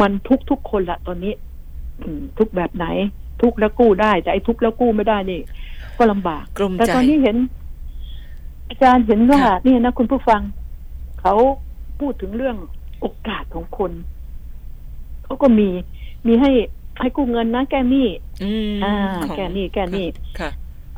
[0.00, 1.32] มันทุกทุกๆคนละตอนนี้
[2.00, 2.86] อืมทุกแบบไหน
[3.42, 5.40] ทุกแล้วกู้ได้ แต่ไอ้ทุกแล้วกู้ไม่ได้นี่
[5.98, 7.36] ก็ลำบากกลุ่มแต่ใจตอนนี้เห็น
[8.68, 10.40] อาจารย์เห็นว่าค่ะนี่นะคุณผู้ฟัง
[11.20, 11.34] เขา
[12.00, 12.56] พูดถึงเรื่อง
[13.00, 13.92] โอกาสของคน
[15.24, 15.68] เขาก็มี
[16.26, 16.50] มีให้
[17.00, 18.06] ให้กู้เงินนะแก้หนี้
[18.44, 20.06] อืมอ่าของแก้หนี้แก้หนี้
[20.38, 20.50] ค่ะ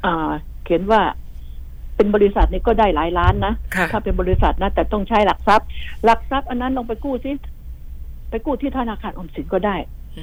[0.05, 0.31] อ่า
[0.64, 1.01] เขียนว่า
[1.97, 5.68] เป็นบริษัทนี่ก็ได้หลายล้านนะค่ะถ้าเป็นบริษัทนะ แต่ต้องใช้หลักทรัพย์
[6.05, 7.33] หลักทรัพย์อันนั้นลองไปกู้ซิ
[8.33, 9.77] ไปกู้ที่ธนาคารออมสินก็ได้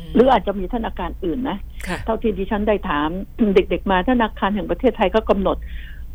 [0.06, 3.10] มหรืออาจจะมีธนาคารอื่นนะค่ะเท่าที่ดิฉันได้ถาม
[3.56, 5.58] เด็ก ๆ มาธนาคารแห่งประเทศไทยเขากำหนด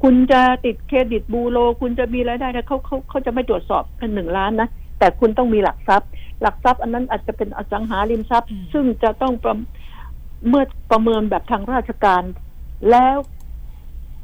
[0.02, 6.08] คุณจะติดเครดิตบูโรคุณจะมีรายได้นะเขาเขาเขาจะไม่ตรวจสอบเป็นหนึ่งล้านนะแต่คุณต้องมีหลักทรัพย์
[6.42, 9.54] หลักทรัพย์อันนั้นอาจจะเป็นอสังหาริมทรัพย์อืมซึ่งจะต้องประ
[10.48, 12.22] เมื่อประเมินแบบทางราชการ
[12.90, 13.16] แล้ว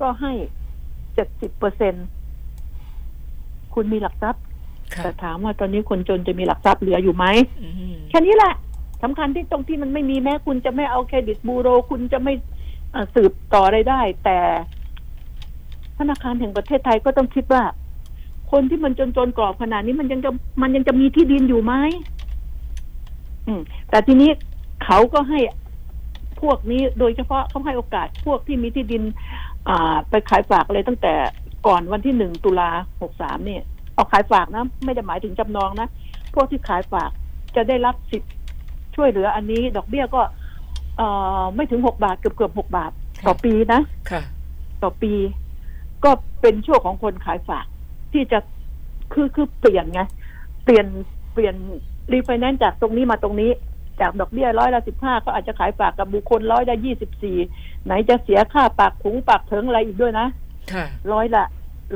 [0.01, 0.33] ก็ให้
[1.15, 1.95] เจ็ดสิบเปอร์เซ็น
[3.75, 4.50] คุณมีหลักทรัพย์ค่ะ
[4.97, 7.25] แต่ถามว่าตอนนี้คนจนจะมีหลักทรัพย์เหลืออยู่ไหม
[7.63, 8.55] อืมแค่นี้แหละ
[9.03, 12.33] สำคัญที่ตรงที่มันไม่มีแม้คุณจะไม่เอาเครดิตบูโร คุณจะไม่
[12.93, 14.39] เอ่อสืบต่ออะไรได้ แต่
[15.99, 17.63] ธนาคารแห่งประเทศไทยก็ต้องคิดว่า
[18.53, 20.31] คนที่มันจนๆกรอบขนาดนี้มันยังจะ
[20.63, 21.75] มันยังจะมีที่ดินอยู่ไหม
[23.47, 24.31] อืมแต่ทีนี้
[24.85, 25.41] เขาก็ให้
[26.41, 29.03] พวกนี้โดยเฉพาะเขาให้โอกาสพวกที่มีที่ดิน
[29.69, 31.15] อ่า ไปขายฝากอะไรตั้งแต่
[31.67, 33.63] ก่อนวันที่หนึ่งตุลาหกสามเนี่ย
[34.01, 35.89] เอาขายฝากนะ ไม่ได้หมายถึงจำนองนะ
[36.35, 37.11] พวกที่ขายฝาก
[37.57, 38.33] จะได้รับสิทธิ์
[38.97, 40.23] ช่วยเหลืออันนี้ ดอกเบี้ยก็
[40.97, 41.09] เอ่
[41.41, 42.91] อไม่ถึงหกบาทเกือบเกือบหกบาท
[43.27, 44.23] ต่อปีนะค่ะ
[44.83, 45.13] ต่อปี
[46.05, 46.11] ก็
[46.41, 47.67] เป็นช่วงของคนขายฝาก
[48.13, 48.39] ที่จะ
[49.13, 50.01] คือคือเปลี่ยนไง
[50.65, 50.87] เปลี่ยน
[51.33, 51.55] เปลี่ยน
[52.13, 53.51] รีไฟแนนซ์จากตรงนี้มาตรงนี้
[54.01, 57.39] จากดอกเบี้ยร้อยละสิบห้าก็อาจจะขายฝากกับบุคคลร้อยละยี่สิบสี่
[57.85, 60.27] ไหนจะเสียค่าปากถุงปากเถิงอะไรอีกด้วยนะ
[60.73, 61.45] ค่ะร้อยละ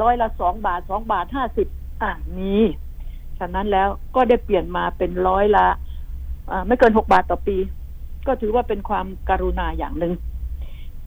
[0.02, 1.68] ร้อยละสองบาทสองบาทห้าสิบ
[2.04, 2.54] อ่ามี
[3.38, 5.66] ฉะนั้นแล้วก็ได้เปลี่ยนมาเป็นร้อยละ
[6.50, 7.56] อ่าไม่เกินหกบาทต่อปี
[8.26, 10.12] ก็ถือว่าเป็นความการุณาอย่างหนึ่ง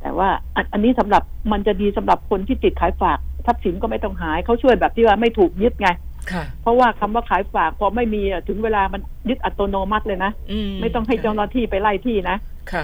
[0.01, 5.89] แต่ว่าอันอันนี้สำหรับมันจะดีสำหรับคนที่ติดขายฝากทรัพย์สินก็ไม่ต้องหายเขาช่วยแบบที่ว่าไม่ถูกยึดไง
[6.31, 12.37] ค่ะเพราะว่าคำว่าขายฝากพอไม่มีอะถึงเวลามันยึดอัตโนมัติเลยนะอืมไม่ต้องให้เจ้าหน้าที่ไปไล่ที่นะ
[12.71, 12.83] ค่ะ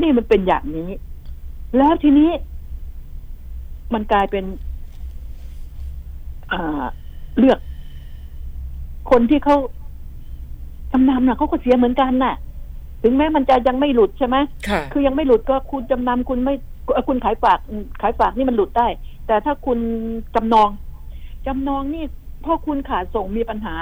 [0.00, 0.90] นี่มันเป็นอย่างนี้
[1.78, 2.30] แล้วทีนี้
[3.94, 4.44] มันกลายเป็น
[6.52, 6.84] อ่า
[7.38, 7.58] เลือก
[9.10, 9.56] คนที่เขา
[10.92, 12.34] จำนำน่ะเขาก็เสียเหมือนกันน่ะ
[13.02, 14.36] ถึงแม้มันจะยังไม่หลุดใช่ไหม
[14.68, 16.54] ค่ะคือยังไม่หลุดก็คุณจำนำคุณไม่
[16.94, 18.88] เอ่อคุณขายฝากอืมขายฝากนี่มันหลุดได้
[19.26, 19.78] แต่ถ้าคุณ
[20.34, 20.68] จำนอง
[21.46, 22.04] จำนองนี่
[22.44, 23.76] พอคุณขาดส่งมีปัญหา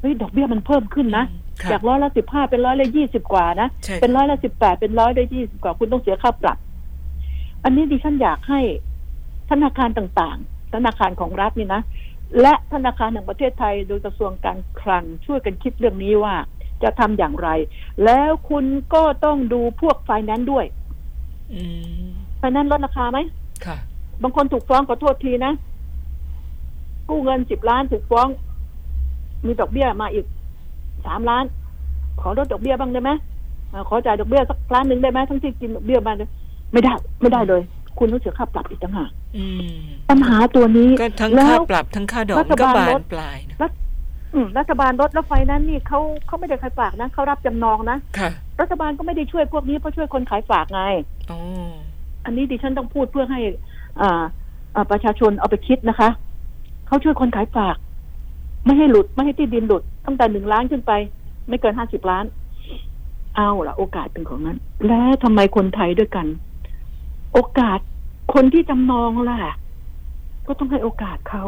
[0.00, 1.24] เฮ้ยดอกเบี้ยมันเพิ่มขึ้นนะ
[1.62, 6.58] ค่ะจากร้อยละสิบห้าเป็นร้อยละยี่สิบกว่านะใช่เป็นร้อยละสิบแปดเป็นร้อยละยี่สิบกว่าคุณต้องเสียค่าปรับ
[7.64, 8.60] อันนี้ดิฉันอยากให้
[9.50, 11.80] ธนาคารต่างๆ ธนาคารของรัฐนี่นะ
[12.40, 16.34] และธนาคารแห่งประเทศไทยโดยกระทรวงการคลังช่วยกันคิดเรื่องนี้ว่า
[16.82, 17.48] จะทำอย่างไร
[18.04, 18.64] แล้วคุณ
[18.94, 20.64] ก็ต้องดูพวกไฟแนนซ์ด้วย
[21.52, 21.60] อื
[22.06, 23.18] มไฟแนนซ์ลดราคาไหม
[23.66, 23.76] ค่ะ
[24.22, 25.52] บางคนถูกฟ้องขอโทษทีนะ
[27.08, 28.28] กู้เงินสิบล้านถูกฟ้อง
[29.46, 30.26] มีดอกเบี้ยมาอีก
[31.06, 31.44] สามล้าน
[32.20, 33.10] ขอลดดอกเบี้ยบ้างได้ไหม
[33.72, 36.28] อ่าขอจ่ายดอกเบี้ยสักล้านหนึ่งได้ไหมทั้งที่กินดอกเบี้ยมาเลย
[36.72, 37.62] ไม่ได้ ไม่ได้เลย
[37.98, 39.17] คุณต้องเสียค่าปรับอีกต่างหากอืม
[40.10, 43.70] ปัญหาตัวนี้ก็ทั้งแล้ค่าวปรับทั้งค่าดอกรัฐก็บาลบาลนดปลายนะ
[44.34, 50.80] อืมรัฐบาลลดแล้วไฟนั้นนี่เขาเขาไม่ได้ขายฝากนะเขารับจำนองนะค่ะ รัฐบาลก็ไม่ได้ช่วยพวกนี้เพราะช่วยคนขายฝากไง
[51.30, 51.38] อ๋อ
[52.24, 53.40] อันนี้ดิฉันต้องพูดเพื่อให้
[54.00, 54.22] อ่า
[54.74, 56.08] อ่าประชาชนเอาไปคิดนะคะ
[56.86, 57.76] เขาช่วยคนขายฝาก
[58.64, 60.92] ไม่ให้หลุดไม่ให้ที่ดินหลุดตั้งแต่หนึ่งล้านขึ้นไป
[61.48, 62.24] ไม่เกินห้าสิบล้าน
[63.36, 66.26] เอาละโอกาสเป็นของนั้น แล้วทำไมคนไทยด้วยกัน
[67.34, 67.78] โอกาส
[68.34, 69.38] คนที่จำนองล่ะ
[70.46, 71.44] ก็ต้องให้โอกาสเขา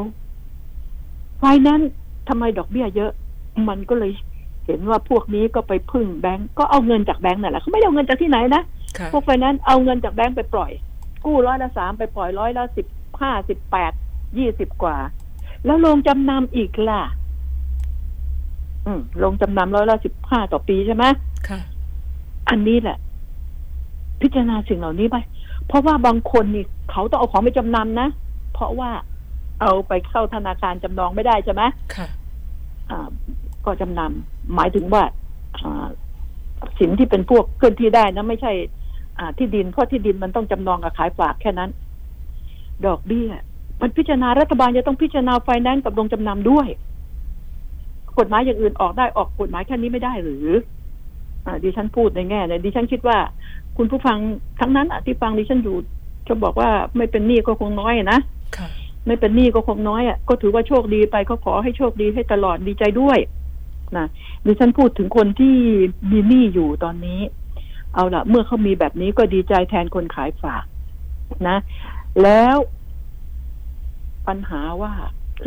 [1.39, 1.81] ไฟนั้น
[2.29, 3.13] ทำไมดอกเบี้ยเยอะ
[3.69, 4.13] มันก็เลย
[4.67, 8.63] เห็นว่าพวกนี้ก็ไปพึ่งแบงก์ก็เอาเงินจากแบงก์นั่นแหละเขาไม่ได้เอาเงินจากที่ไหนนะ
[8.99, 10.71] ค่ะพวกไฟแนนซ์เอาเงินจากแบงก์ไปปล่อย
[11.25, 12.87] กู้ร้อยละสามไปปล่อยร้อยละสิบ
[13.21, 13.93] ห้าสิบแปด
[14.39, 14.97] ยี่สิบกว่า
[15.65, 17.03] แล้วลงจำนำอีกล่ะ
[18.87, 21.05] อืมลงจำนำร้อยละสิบห้าต่อปีใช่ไหม
[21.49, 21.61] ค่ะ
[22.49, 22.97] อันนี้แหละ
[24.21, 25.17] พิจารณาสิ่งเหล่านี้ไป
[25.71, 28.09] เพราะว่าบางคนนี่เขาต้องเอาของไปจำนำนะ
[28.55, 28.91] เพราะว่า
[29.61, 31.63] เอาไปเข้าธนาคารจำนองไม่ได้ใช่ไหม
[31.95, 32.09] ค่ะ
[32.91, 33.09] อ่า
[33.65, 35.03] ก็จำนำหมายถึงว่า
[35.57, 35.87] อ่า
[36.79, 38.53] สินที่เป็นพวกเคลื่อนที่ได้นะไม่ใช่
[39.19, 41.71] อ่าที่ดินเพราะที่ดินมันต้องจำนองกับขายฝากแค่นั้น
[42.87, 43.29] ดอกเบี้ย
[43.81, 46.67] มันพิจารณารัฐบาลจะต้องพิจารณาไฟแนนซ์กับลงจำนำด้วย
[48.19, 50.47] กฎหมายอย่างอื่นออกได้ออกกฎหมายแค่นี้ไม่ได้หรือ
[51.47, 53.19] อ่าดิฉันพูดในแง่เนี่ยดิฉันคิดว่า
[53.83, 54.19] คุณผู้ฟัง
[54.61, 55.77] ทั้งนั้นอะที่ฟังดิฉันอยู่
[56.29, 58.19] จะบอกว่าไม่เป็นหนี้ก็คงน้อยนะ
[58.57, 58.69] ค่ะ
[59.07, 63.19] ไม่เป็นหนี้ก็คงน้อยอะก็ถือว่าโชคดีไปก็ขอให้โชคดีให้ตลอดดีใจด้วย
[63.97, 64.07] นะ
[64.47, 65.57] ดิฉันพูดถึงคนที่
[66.11, 67.21] มีหนี้อยู่ตอนนี้
[67.95, 70.65] เอาละเมื่อเขามีแบบนี้ก็ดีใจแทนคนขายฝาก
[71.49, 71.57] นะ
[72.23, 72.57] แล้ว
[74.29, 74.93] ปัญหาว่า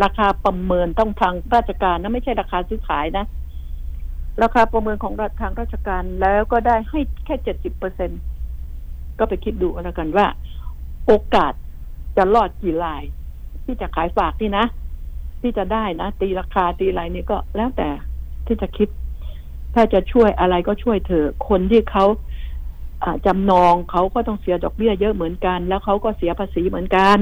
[0.04, 3.26] ราคาประเมินต้องทางราชการนะไม่ใช่ราคาซื้อขายนะ
[4.42, 8.12] ราคาประเมินของรัฐทางราชการแล้วก็ได้ให้แค่เจ็ดสิบเปอร์เซ็น
[9.20, 10.28] ก็ไปคิดดูเอาแล้วกันว่า
[11.06, 11.54] โอกาส
[12.18, 13.04] จะรอดกี่ราย
[13.66, 14.66] ที่จะขายฝากนี่นะ
[15.42, 17.90] ที่จะได้นะ ตีราคาตีอะไรนี่ก็แล้วแต่
[18.46, 18.90] ที่จะคิด
[19.76, 22.06] ถ้าจะช่วยอะไรก็ช่วยเถอะคนที่เขา
[23.04, 27.18] อ่าจำนองเขาก็ต้องเสียดอกเบี้ยเยอะเหมือนกัน แล้วเขาก็เสียภาษีเหมือนกัน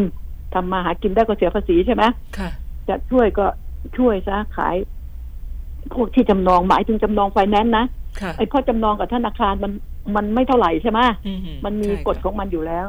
[0.54, 2.04] ทำมาหากินได้ก็เสียภาษีใช่ไหม
[2.38, 2.50] ค่ะ
[2.88, 3.46] จะช่วยก็
[3.98, 4.76] ช่วยซะขาย
[5.94, 7.86] พวกที่จำนองหมายถึงจำนองไฟแนนซ์นะ
[8.22, 9.72] ค่ะไอ้ข้อจำนองกับธนาคารมัน
[10.16, 11.34] มันไม่เท่าไหร่ใช่ไหมอื
[11.66, 12.86] มันมีใช่กฎของมันอยู่แล้ว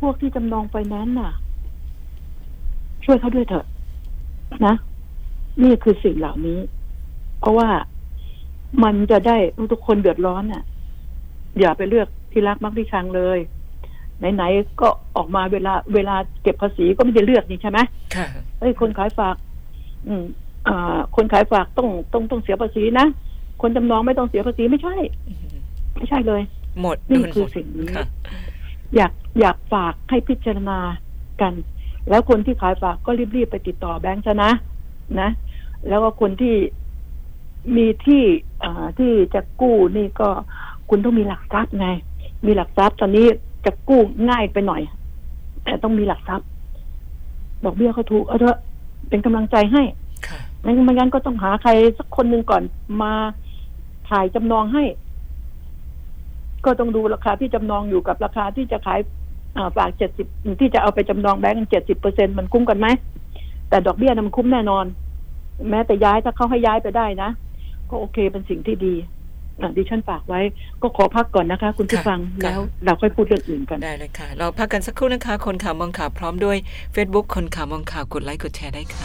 [0.00, 1.32] พวกที่จำนองไฟแนนซ์น่ะ
[3.04, 3.66] ช่วยเขาด้วยเถอะ
[4.66, 4.74] นะ
[5.62, 6.58] นี่คือสิ่งเหล่านี้
[7.40, 7.68] เพราะว่า
[8.84, 9.36] มันจะได้
[9.72, 10.62] ทุกคนเดือดร้อนน่ะ
[11.60, 13.38] อย่าไปเลือกที่รักมักที่ชังเลย
[14.34, 17.78] ไหนๆก็ออกมาเวลา เวลาเก็บภาษีก็ไม่ได้เลือกนี่ใช่ไหม
[18.14, 18.26] ค่ะ
[18.58, 19.36] เอ้ยคนขายฝาก
[20.06, 20.43] อืมอ่า
[21.16, 23.06] คนขายฝากต้องต้องต้องเสียภาษีนะ
[23.62, 24.96] คนจำนองไม่ต้องเสียภาษีไม่ใช่
[25.28, 25.56] อืม
[25.96, 26.42] ไม่ใช่เลย
[26.80, 28.06] หมดนี่โดนคือหมดสิ่งนี้ค่ะ
[28.96, 30.78] อยากอยากฝากให้พิจารณา
[31.40, 31.52] กัน
[32.08, 34.50] แล้วคนที่ขายฝากก็รีบๆไปติดต่อแบงค์ซะนะ
[35.20, 35.30] นะ
[35.88, 36.54] แล้วก็คนที่
[37.76, 38.22] มีที่
[38.64, 40.28] อ่าที่จะกู้นี่ก็
[40.90, 41.88] คุณต้องมีหลักทรัพย์ไง
[42.46, 43.26] มีหลักทรัพย์ตอนนี้
[43.64, 44.00] จะกู้
[44.30, 44.82] ง่ายไปหน่อย
[45.64, 46.46] แต่ต้องมีหลักทรัพย์
[47.64, 48.58] ดอกเบี้ยเขาถูกเอาเถอะ
[49.08, 49.82] เป็นกำลังใจให้
[50.28, 52.62] ค่ะ ไม่ไม่งั้นก็ต้องหาใครสักคนหนึ่งก่อน
[53.02, 53.12] มา
[54.10, 54.84] ถ่ายจำนองให้
[56.64, 59.00] ก็ต้องดูราคาที่จำนองอยู่กับราคาที่จะขาย
[59.56, 60.26] อ่าฝากเจ็ดสิบ
[60.60, 62.86] ที่จะเอาไปจำนองแบงก์เจ็ดสิบเปอร์เซ็นมันคุ้มกันไหม
[63.68, 64.84] แต่ดอกเบี้ยนะมันคุ้มแน่นอน
[65.70, 67.30] แม้แต่ย้ายถ้าเขาให้ย้ายไปได้นะ
[67.90, 68.94] ก็โอเคเป็นสิ่งที่ดี
[69.60, 70.40] อะดิฉันฝากไว้
[70.82, 76.56] ก็ขอพักก่อนนะคะ คุณผู้ค่ะฟังค่ะแล้วเราค่อยพูดเรื่องอื่นกันได้เลยค่ะ เราพักกันสักครู่นะคะ คนข่าวมองข่าวพร้อมด้วย
[76.94, 79.04] Facebook คนข่าวมองข่าวกดไลค์กดแชร์ได้ค่ะ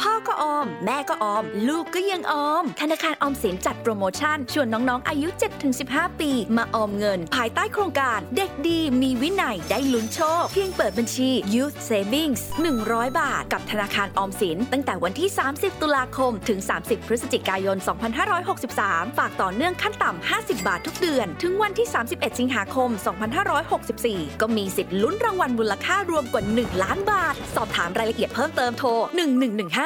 [0.00, 5.28] พ่อก็ออม แม่ก็ออม ลูกก็ยังออม ธนาคารออมสินจัดโปรโมชั่น ชวนน้องๆ อายุ
[5.74, 12.40] 7-15 ปี มาออมเงิน ภายใต้โครงการ เด็กดีมีวินัยได้ลุ้นโชค เพียงเปิดบัญชี Youth Savings
[12.80, 17.76] 100 บาท กับธนาคารออมสิน ตั้งแต่วันที่ 30 ตุลาคม ถึง 30 พฤศจิกายน
[18.46, 22.90] 2563 ฝากต่อเนื่องขั้นต่ำ 50 บาททุกเดือน ถึงวันที่ 31 สิงหาคม
[23.64, 29.85] 2564 ก็มีสิทธิ์ลุ้นรางวัลมูลค่ารวมกว่า 1 ล้านบาท สอบถามรายละเอียดเพิ่มเติมโทร 1115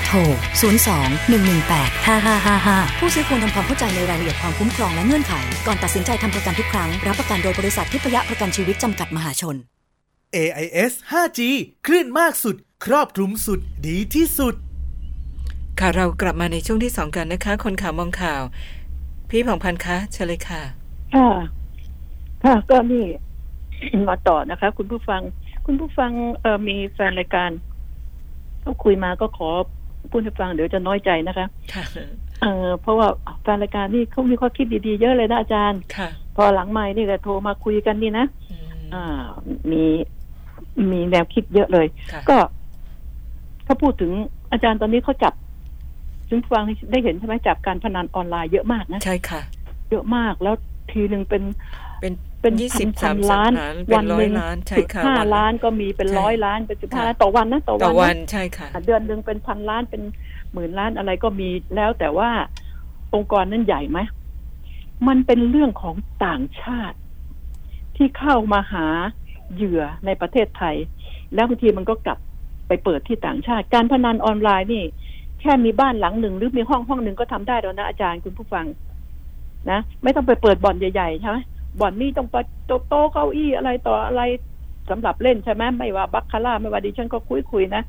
[0.11, 0.27] ทร 02
[1.51, 5.33] 118 5555 ผู้ซื้อควรทำความเข้าใจในรายละเอียดความคุ้มครองและเงื่อนไข
[5.67, 9.55] ก่อนตัดสินใจทำประกันทุกครั้ง รับประกันโดยบริษัททิพยประกันชีวิตจำกัดมหาชน
[10.35, 11.39] AIS 5G
[11.85, 14.55] คลื่นมากสุด ครอบคลุมสุดดีที่สุด
[15.79, 18.41] ค่ะเรากลับมาในช่วงที่สองกันนะคะ คนข่าวมองข่าว
[19.29, 20.61] พี่ผ่องพันธ์คะเชิญเลยค่ะ
[21.15, 21.29] ค่ะ
[22.43, 23.05] ค่ะ ก็นี่
[24.09, 25.21] มาต่อนะคะ คุณผู้ฟัง
[25.65, 27.51] คุณผู้ฟังเอ่อมีแฟนรายการ
[28.61, 29.49] เขาคุยมาก็ขอ
[30.09, 31.83] พูดให้ฟังเดี๋ยวจะน้อยใจนะคะค่ะ
[32.41, 33.07] เอ่อเพราะว่า
[33.41, 39.23] แฟนรายการนี่เขามีข้อคิดดีๆ เยอะเลยนะอาจารย์ค่ะพอหลังไม่นี่ก็โทรมาคุยกันนี่นะอืมอ่า
[39.71, 39.83] มี
[40.91, 42.37] มีแนวคิดเยอะเลยค่ะก็
[43.65, 44.11] ถ้าพูดถึง
[44.51, 45.33] อาจารย์ตอนนี้เขาจับ
[46.29, 49.41] ถึงฟังได้เห็นใช่ไหมจับการพนันออนไลน์เยอะมากนะใช่ค่ะ
[49.89, 50.55] เยอะมากแล้ว
[50.91, 51.43] ทีหนึ่งเป็น
[52.01, 60.01] เป็นเป็นยี่พัสิบนสามล้านล้านเป็นวันร้อหยนึ่งล้านใช่สิบค่ะห้าวันล้านก็มีเป็นใช่ร้อยล้านเป็นสิบห้าค่ะล้านต่อวันนะต่อต่อวัวันนะใช่ค่ะ เดือนหนึ่งเป็นพันล้านเป็น
[60.53, 62.29] หมื่นล้านอะไรก็มีแล้วแต่ว่า
[63.13, 63.99] องค์กรนั้นใหญ่ไหม
[65.07, 66.97] มันเป็นเรื่องของต่างชาติ
[67.95, 68.87] ที่เข้ามาหา
[69.55, 70.75] เหยื่อในประเทศไทย
[71.33, 72.17] แล้วบางทีมันก็กลับ
[72.67, 74.83] ไปเปิดที่ต่างชาติ การพนันออนไลน์นี่
[75.41, 78.65] แค่มีบ้านหลังหนึ่งหรือมีห้องห้องหนึ่งก็ทำได้แล้วนะอาจารย์คุณผู้ฟัง
[79.69, 81.37] นะไม่ต้องไปเปิดบ่อนใหญ่ๆใช่ไหม
[81.79, 84.21] บ่อนนี่ต้องไปโต๊ะโต๊ะเก้าอี้อะไรต่ออะไร
[84.89, 87.83] สำหรับเล่นใช่ไหมไม่ว่าบัคคาร่าไม่ว่าดิฉันก็คุยคุยๆนะ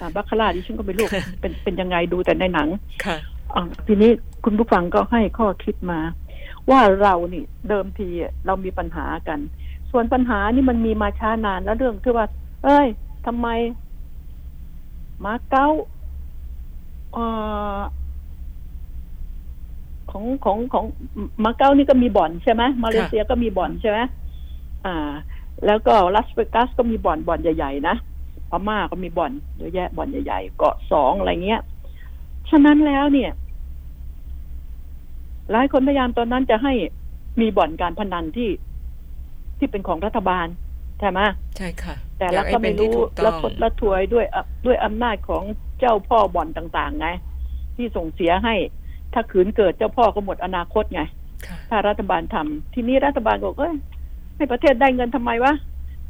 [0.00, 1.06] อ่าบัคคาร่าดิฉันก็ไม่รู้
[1.40, 2.68] เป็นเป็นยังไงดูแต่ในหนัง
[3.04, 3.16] ค่ะ
[3.54, 4.10] อ่าทีนี้
[4.44, 6.00] คุณผู้ฟังก็ให้ข้อคิดมา
[6.70, 9.38] ว่าเรานี่เดิมทีอะเรามีปัญหากัน
[9.90, 12.26] ส่วนปัญหานี่มันมีมาช้านานแล้วเรื่องที่ว่า
[12.64, 12.86] เอ้ย
[13.26, 13.48] ทำไม
[15.24, 15.68] มาเก้า
[17.12, 17.24] เอ่
[17.76, 17.78] อ
[20.18, 20.84] ของของของ
[21.44, 23.98] มาเก้านี่ก็มีบ่อนใช่ไหมมาเลเซียก็มีบ่อนใช่ไหม
[24.86, 24.96] อ่า
[25.66, 27.96] แล้วก็ลาสเวกัสก็มีบ่อนบ่อนใหญ่ๆนะ
[28.50, 31.62] พม่าก็มีบ่อนเยอะแยะบ่อนใหญ่ๆเกาะสองอะไรเงี้ย
[32.50, 33.30] ฉะนั้นแล้วเนี่ย
[35.52, 36.72] หลายคนพยายามตอนนั้นจะให้
[37.40, 38.50] มีบ่อนการพนันที่
[39.58, 40.46] ที่เป็นของรัฐบาล
[41.00, 41.20] ใช่ไหม
[41.56, 45.42] ใช่ค่ะ แต่อยเราให้ก็เป็ไม่นที่รู้ถูกละต้องคดละถวยด้วยอะด้วยอำนาจของ
[45.80, 47.08] เจ้าพ่อบ่อนต่าง ๆ ไง
[47.76, 48.54] ที่ส่งเสียให้
[49.14, 51.02] ถ้าขืนเกิดเจ้าพ่อก็หมดอนาคตไง
[51.46, 53.74] ค่ะถ้ารัฐบาลทำทีนี้รัฐบาลบอกเอ้ย
[54.36, 55.54] ให้ประเทศได้เงินทำไมวะ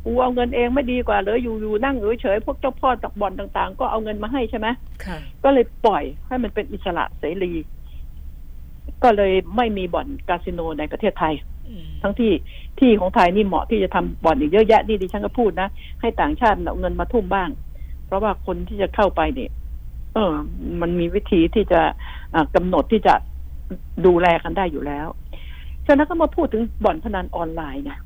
[0.04, 4.68] กูเอาเงินเองไม่ดีกว่าเหรออยู่อยู่นั่งเฉยๆพวกเจ้าพ่อตักบ่อนต่างๆ ก็เอาเงินมาให้ใช่ไหม
[5.04, 7.52] ค่ะก็เลยปล่อยให้มันเป็นอิสระเสรี
[9.02, 11.34] ก็เลยไม่มีบ่อนคาสิโนในประเทศไทย
[11.68, 12.32] อืมทั้งที่
[12.78, 15.68] ที่ของไทยนี่เหมาะที่จะทำบ่อนอีกเยอะแยะนี่ดิฉันก็พูดนะ
[16.00, 17.48] ให้ต่างชาติเอาเงินมาทุ่มบ้าง
[18.06, 19.50] เพราะว่าคนที่จะเข้าไปเนี่ย
[20.14, 20.34] เออ
[20.80, 21.80] มันมีวิธีที่จะ
[22.34, 23.14] อ่ากำหนดที่จะ
[24.06, 25.08] ดูแลกันได้อยู่แล้ว
[25.86, 27.98] ฉะนั้นก็มาพูดถึงบ่อนพนันออนไลน์นะ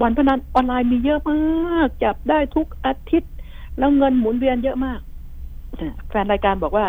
[0.00, 3.32] บ่อนพนันออนไลน์มีเยอะมาก จับได้ทุกอาทิตย์
[3.78, 5.00] แล้วเงินหมุนเวียนเยอะมาก
[6.08, 6.86] แฟนรายการบอกว่า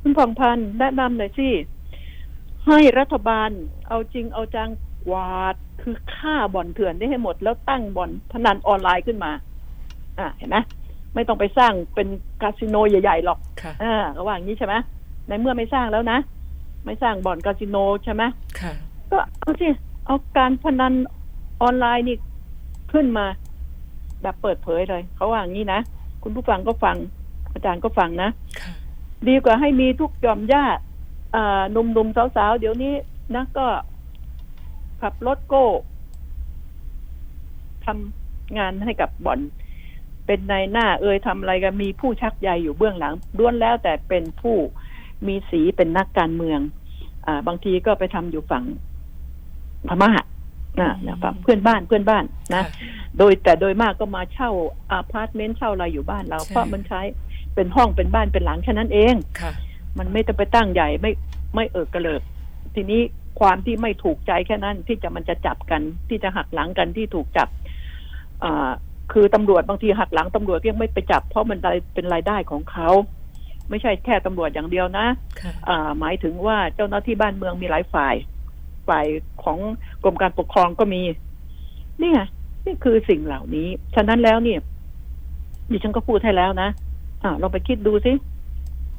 [0.00, 1.48] คุณผ่องพันธ์แนะนำหน่อยสิ
[2.66, 3.50] ให้รัฐบาล
[3.88, 4.70] เอาจริงเอาจัง
[5.06, 9.32] กวาดคือฆ่าบ่อนเถื่อนได้ให้หมด แล้วตั้งบ่อนพนันออนไลน์ขึ้นมา
[10.18, 10.56] อ่าเห็นไหม
[11.14, 12.08] ไม่ต้องไปสร้างเป็น
[12.42, 14.74] คาสิโนใหญ่ๆหรอกค่ะอ่าก็ว่าอย่างนี้ใช่ไหม
[15.28, 16.18] ในเมื่อไม่สร้างแล้วนะ
[16.86, 18.22] ไม่สร้างบ่อนคาสิโนใช่ไหม
[18.60, 18.72] ค่ะ
[19.10, 19.68] ก็เอาสิ
[20.06, 20.94] เอาการพนัน
[21.62, 22.16] ออนไลน์นี่
[22.92, 23.26] ขึ้นมา
[24.22, 25.80] แบบเปิดเผยเลยเขาว่าอย่างนี้นะ
[26.22, 26.96] คุณผู้ฟังก็ฟัง
[27.52, 28.72] อาจารย์ก็ฟังนะค่ะ
[29.28, 30.82] ดีกว่าให้มีทุกหย่อมญาติ
[31.34, 32.94] อ่าหนุ่มๆสาวๆ เดี๋ยวนี้
[33.34, 33.66] นะก็
[35.02, 35.66] ขับรถโก้
[37.86, 39.40] ทำงานให้กับบ่อน
[40.28, 44.56] เป็นนายหน้าเอ่ยทำอะไรกันมีผู้ชักใยอยู่เบื้องหลังล้วนแล้วแต่เป็นผู้
[45.26, 46.60] มีสีเป็นนักการเมือง
[47.26, 48.64] อ่า บางทีก็ไปทำอยู่ฝั่ง
[49.88, 50.10] พม่า
[50.80, 52.70] นะนะฝั่งเพื่อนบ้านเพื่อนบ้านนะค่ะ
[53.18, 54.50] โดยแต่โดยมากก็มาเช่า
[54.90, 57.00] อาพาร์ตเมนต์เช่าอะไรอยู่บ้านเราใช่เพราะมันใช้
[57.54, 59.52] เป็นห้องเป็นบ้านเป็นหลังแค่นั้นเองค่ะ
[59.98, 61.12] มันไม่ต้องไปตั้งใหญ่ไม่
[61.54, 62.22] ไม่เอิกกระเลิก
[62.74, 63.00] ทีนี้
[63.40, 67.48] ความที่ไม่ถูกใจแค่นั้นที่จะมันจะจับกันที่จะหักหลังกันที่ถูกจับ
[68.44, 68.70] อ่า
[69.12, 71.58] คือตำรวจบางทีหักหลังตำรวจก็ยังไม่ไปจับ เพราะมัน
[71.94, 72.88] เป็นรายได้ของเขา
[73.70, 75.06] ไม่ใช่แค่ตำรวจอย่างเดียวนะ
[75.40, 78.14] ค่ะอ่าหมายถึงว่าเจ้าหน้าที่บ้านเมืองมีหลายฝ่าย
[78.88, 79.06] ฝ่าย
[79.42, 79.58] ของ
[80.04, 81.02] กรมการปกครองก็มี
[82.00, 82.20] นี่ไง
[82.64, 84.60] นี่คือสิ่งเหล่านี้ ฉะนั้นแล้วเนี่ย
[85.70, 86.68] ดิฉันก็พูดให้แล้วนะ
[87.22, 88.12] อ่าลองไปคิดดูสิ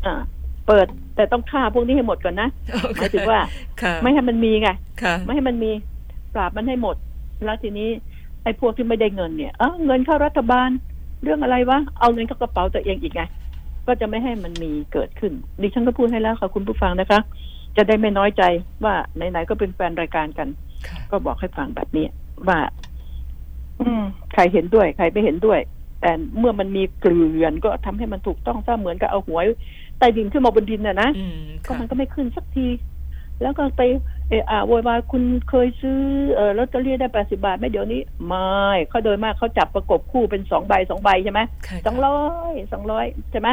[0.06, 0.14] อ่า
[0.68, 2.50] เปิดแต่ต้องฆ่าพวกนี้ให้หมดก่อนนะ
[2.98, 3.40] หมายถึงว่า
[3.82, 4.70] ค่ะไม่ให้มันมีไง
[5.02, 5.72] ค่ะไม่ให้มันมี
[6.34, 6.96] ปราบมันให้หมด
[7.46, 7.90] แล้วทีนี้
[8.44, 10.70] ไอ้พวกที่ไม่ได้เงินเนี่ย เออเงินเข้ารัฐบาล
[11.24, 13.22] เรื่องอะไรวะ เอาเงินเข้ากระเป๋าตัวเองอีกไง
[13.88, 17.20] ก็จะไม่ให้มันมีเกิดขึ้น ดิฉันก็พูดให้แล้วค่ะคุณผู้ฟังนะคะ
[17.78, 18.44] จะได้ไม่น้อยใจ
[18.84, 20.48] ว่าไหนๆก็เป็นแฟนรายการกัน
[20.88, 22.06] ค่ะก็บอกให้ฟังแบบนี้
[22.48, 22.60] ว่า
[23.80, 25.60] อืม ใครเห็นด้วย ใครไม่เห็นด้วย
[26.02, 29.46] แต่เมื่อมันมีเกลื่อนก็ทำให้มันถูกต้องถ้าเหมือนกับเอาหวย
[29.98, 32.68] ใต้ดินขึ้นมาบนดินน่ะนะอืมก็ค่ะมันก็ไม่ขึ้นสักที
[33.42, 33.82] แล้วก็ไป
[34.30, 36.00] เอออ่าโวยวายคุณเคยซื้อ
[36.36, 38.40] เออลอตเตอรี่ได้แปดสิบาทไหมเดี๋ยวนี้ไม่
[38.90, 43.50] เขาโดยมากเขาจับประกบคู่เป็นสองใบสองใบใช่ไหมค่ะสองร้อยสองร้อยใช่ไหม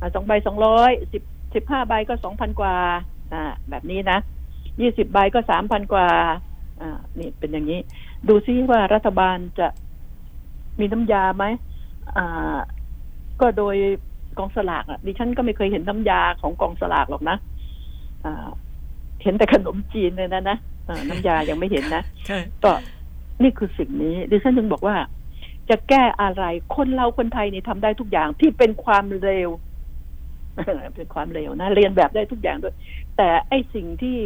[0.00, 1.22] อ่าสองใบสองร้อยสิบ
[1.54, 2.74] สิบห้าใบก็สองพันกว่า
[3.32, 4.18] อ่า แบบนี้นะ
[4.80, 6.06] ยี่สิบใบก็สามพันกว่า
[6.80, 7.80] อ่า นี่เป็นอย่างนี้
[8.28, 9.68] ดูซิว่ารัฐบาลจะ
[10.80, 11.44] มีน้ำยาไหม
[12.16, 12.58] อ่า
[13.40, 13.76] ก็โดย
[14.38, 17.36] กองสลากอะดิฉันก็ไม่เคยเห็นน้ำยาของกองสลากหรอกนะ
[18.24, 18.48] อ่า
[19.22, 20.56] เห็นแต่ขนมจีนเลยนะนะ
[20.88, 22.72] อ่าน้ำยายังไม่เห็นนะค่ะก็
[23.42, 24.96] นี่คือสิ่งนี้ดิฉันถึงบอกว่า
[25.70, 26.44] จะแก้อะไร
[26.76, 29.48] คนเราคนไทยนี่ทำได้ทุกอย่างที่เป็นความเร็ว
[30.96, 32.74] เป็นความเร็วนะเรียนแบบได้ทุกอย่างด้วย
[33.16, 34.18] แต่ไอ้สิ่งที่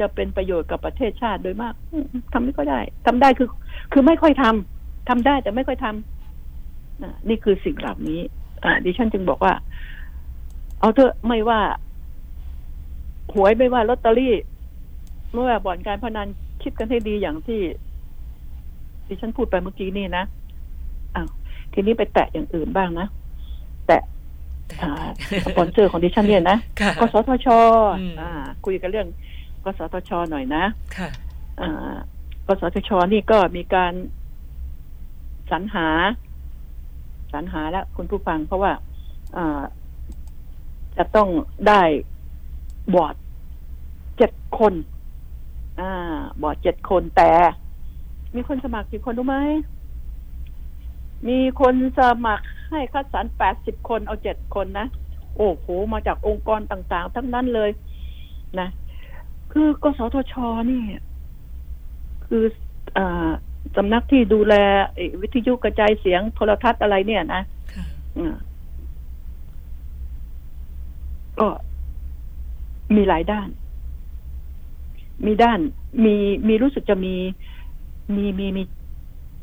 [0.00, 3.48] จะเป็นประโยชน์กับประเทศชาติโดยมากอืมทำไม่ค่อยได้ทำได้คือ
[3.92, 8.20] คือไม่ค่อยทำทำได้แต่ไม่ค่อยทำอ่านี่คือสิ่งเหล่านี้
[8.64, 9.52] อ่าดิฉันจึงบอกว่า
[10.80, 11.60] เอาเถอะไม่ว่า
[13.34, 14.34] หวยไม่ว่าลอตเตอรี่
[15.32, 16.28] ไม่ว่าบ่อนการพนัน
[16.62, 17.60] คิดกันให้ดีอย่างที่
[19.08, 20.24] ดิฉันพูดไปเมื่อกี้นี่นะ
[21.14, 21.28] อ้าว
[21.72, 23.06] ทีนี้ไปแตะอย่างอื่นบ้างนะ
[23.86, 24.02] แตะ
[24.82, 24.90] อ่า
[25.44, 27.48] สปอนเซอร์ของดิฉันเนี่ยนะค่ะกสทช
[28.00, 28.30] อืมอ่า
[28.66, 29.08] คุยกันเรื่อง
[29.64, 30.64] กสทชหน่อยนะ
[30.96, 31.08] ค่ะ
[31.60, 31.94] อ่า
[32.46, 33.92] กสทชนี่ก็มีการ
[35.50, 35.88] สรรหา
[37.32, 38.72] สรรหาแล้วคุณผู้ฟังเพราะว่า
[39.36, 39.62] อ่า
[40.96, 41.28] จะต้อง
[41.68, 41.82] ได้
[42.94, 44.74] บอร์ดเจ็ดคน
[45.80, 45.90] อ่า
[46.42, 47.30] บอร์ดเจ็ดคนแต่
[48.34, 49.36] มีคนสมัครกี่คนรู้ไหม
[51.28, 54.86] มีคนสมัครให้คัดสรรแปดสิบคนเอาเจ็ดคนนะ
[55.36, 57.70] โอ้โห มาจากองค์กรต่างๆ ทั้งนั้นเลย
[58.60, 58.68] นะ
[59.52, 60.34] คือกสทช
[60.70, 60.82] นี่
[62.26, 62.44] คือ
[62.96, 63.30] อ่า
[63.76, 64.54] สำนักที่ดูแล
[64.94, 67.84] ไอ้วิทยุกระจายเสียงโทรทัศน์อะไรเนี่ยนะค่ะ
[68.18, 68.36] อ่า
[71.38, 71.48] ก็
[72.96, 73.48] มีหลายด้าน
[75.26, 75.60] มีด้าน
[76.04, 76.14] มี
[76.48, 77.14] มีรู้สึกจะมี
[78.16, 78.62] มีมีมี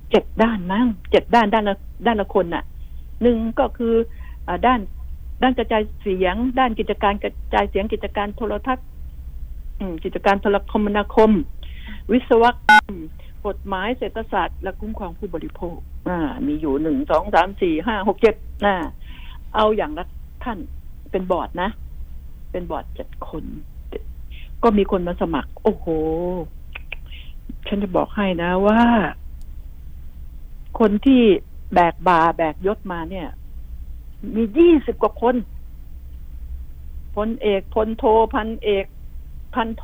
[0.09, 2.63] เจ็ดด้านมั้งเจ็ดด้านด้านละด้านละคนน่ะ
[3.21, 3.93] หนึ่งก็คือ
[4.47, 4.79] อด้าน
[5.41, 8.85] ด้านกระจายเสียง ด้านกิจการกระจายเสียงกิจการโทรทัศน์
[9.79, 11.31] อืมกิจการโทรคมนาคม
[12.11, 12.93] วิศวกรรม
[13.47, 15.77] กฎหมายเศรษฐศาสตร์ และคุ้มครองผู้บริโภค
[16.09, 18.75] อ่า มีอยู่หนึ่งสองสามสี่ห้าหกเจ็ดอ่า
[19.55, 20.05] เอาอย่างละ
[20.43, 20.57] ท่าน
[21.11, 21.69] เป็นบอร์ดนะ
[22.51, 23.43] เป็นบอร์ดเจ็ดคน
[24.63, 25.85] ก็มีคนมาสมัคร โอ้โห
[27.67, 28.81] ฉันจะบอกให้นะว่า
[30.79, 31.21] คนที่
[31.73, 33.27] แบกบาแบกยศมาเนี่ย
[34.35, 35.35] มียี่สิบกว่าคน
[37.15, 38.85] พลเอกพลโทพันเอก
[39.53, 39.83] พันโท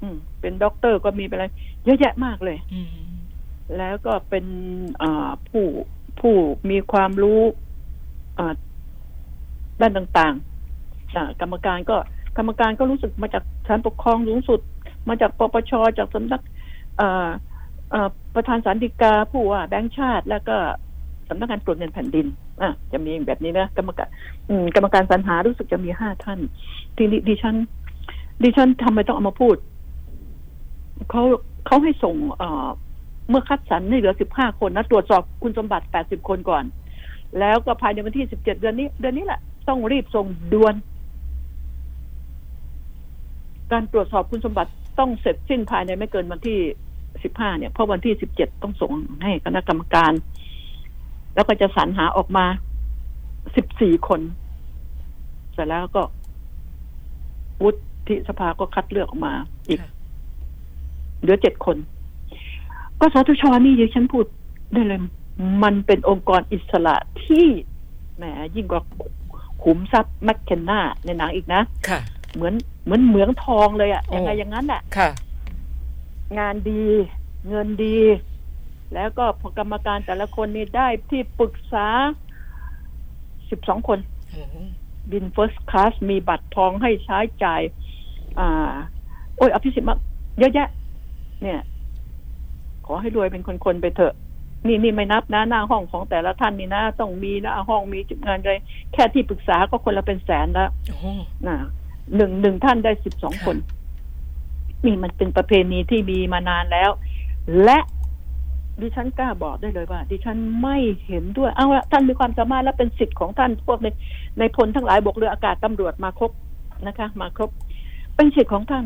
[0.00, 1.46] อืม เป็นด็อกเตอร์ก็มีไปอะไร
[1.84, 2.88] เยอะแยะมากเลยอืม
[3.78, 4.46] แล้วก็เป็น
[5.02, 5.64] อ่าผู้
[6.20, 6.34] ผู้
[6.70, 7.40] มีความรู้
[8.38, 8.54] อ่า
[9.80, 11.96] ด้านต่างๆอ่ากรรมการก็
[12.38, 14.60] กรรมการก็รู้สึกมาจากศาลปกครองสูงสุด
[15.08, 16.42] มาจากปปชจากสำนัก
[18.34, 20.56] ประธานศาลฎีกาผู้ว่าแบงค์ชาติ แล้วก็
[21.28, 22.26] สำนักงานตรวจเงินแผ่นดิน
[22.62, 24.08] อะจะมีแบบนี้นะกรรมการ
[24.74, 26.40] กรรมการสรรหารู้สึกจะมีห้าท่าน
[26.96, 27.56] ทีนี้ดิฉัน
[28.42, 29.56] ดิฉันทำไมต้องเอามาพูด
[31.10, 31.22] เขา
[31.66, 32.68] เขาให้ส่งเอ่อ
[33.28, 36.64] เมื่อคัดสรรให้เหลือ15คนนะตรวจสอบคุณสมบัติ80คนก่อน
[37.40, 40.74] แล้วก็ภายในวันที่17เดือนนี้ เดือนนี้แหละต้องรีบส่งด่วน
[43.72, 46.58] การตรวจสอบคุณสมบัติต้องเสร็จสิ้นภายในไม่เกินวันที่
[47.08, 48.92] 15เนี่ย เพราะวันที่17ต้องส่ง
[49.22, 50.12] ให้คณะกรรมการ
[51.34, 52.46] แล้วก็จะสรรหาออกมา
[53.26, 54.20] 14คน
[55.54, 56.02] เสร็จแล้วก็
[57.62, 57.70] วุ
[58.08, 59.34] ฒิสภาก็คัดเลือกออกมา
[59.68, 59.90] อีกค่ะ
[61.20, 61.76] เหลือเจ็ดคน
[63.00, 64.24] ก็สทชนี่ดิฉันพูด
[64.72, 65.00] ได้เลย
[65.62, 67.46] มันเป็นองค์กรอิสระที่
[68.16, 68.24] แหม
[68.56, 68.82] ยิ่งกว่า
[69.62, 72.00] ขุมทรัพย์แมคเคนนาในหนังอีกนะ ค่ะ
[72.34, 72.54] เหมือน
[72.88, 75.10] เหมือนเหมืองทองเลยอะโอ้ยังไงอย่างนั้นอะค่ะ
[76.38, 76.84] งานดี
[77.48, 77.98] เงินดี
[78.94, 81.86] แล้วก็พอกรรมการแต่ละคนนี่ได้ที่ปรึกษา
[83.50, 83.98] สิบสองคน
[84.32, 84.56] โอ้โห
[85.10, 87.62] บินเฟิร์สคลาสมีบัตรทองให้ใช้จ่าย
[88.38, 88.74] อ่า
[89.36, 89.98] โอ้ยอภิสิทธิ์มาก
[90.38, 90.68] เยอะแยะ
[91.42, 91.60] เนี่ย
[92.86, 94.14] ขอให้รวยเป็นคนๆไปเถอะ
[94.66, 98.54] นี่นี่ไม่นับนะหน้าห้องของแต่ละท่านนี่นะต้องมีหน้าห้องมีจุดงานอะไร
[98.92, 101.06] แค่ที่ปรึกษาก็คนละเป็นแสนแล้วโอ้โห
[101.46, 101.56] นะ
[102.16, 103.56] หนึ่งหนึ่งท่านได้สิบสองค่ะคน
[104.86, 106.90] นี่มันเป็นประเพณีที่มีมานานแล้ว
[107.64, 107.78] และ
[108.80, 113.88] ดิฉันกล้าบอกได้เลยว่า ดิฉันไม่เห็นด้วยเอาละท่านมีความสามารถและเป็นสิทธิ์ของท่านพวกใน
[114.38, 116.30] ในพลทั้งหลายบกเรืออากาศตำรวจมาครบ
[116.86, 117.50] นะคะ มาครบ
[118.16, 118.84] เป็นสิทธิ์ของท่าน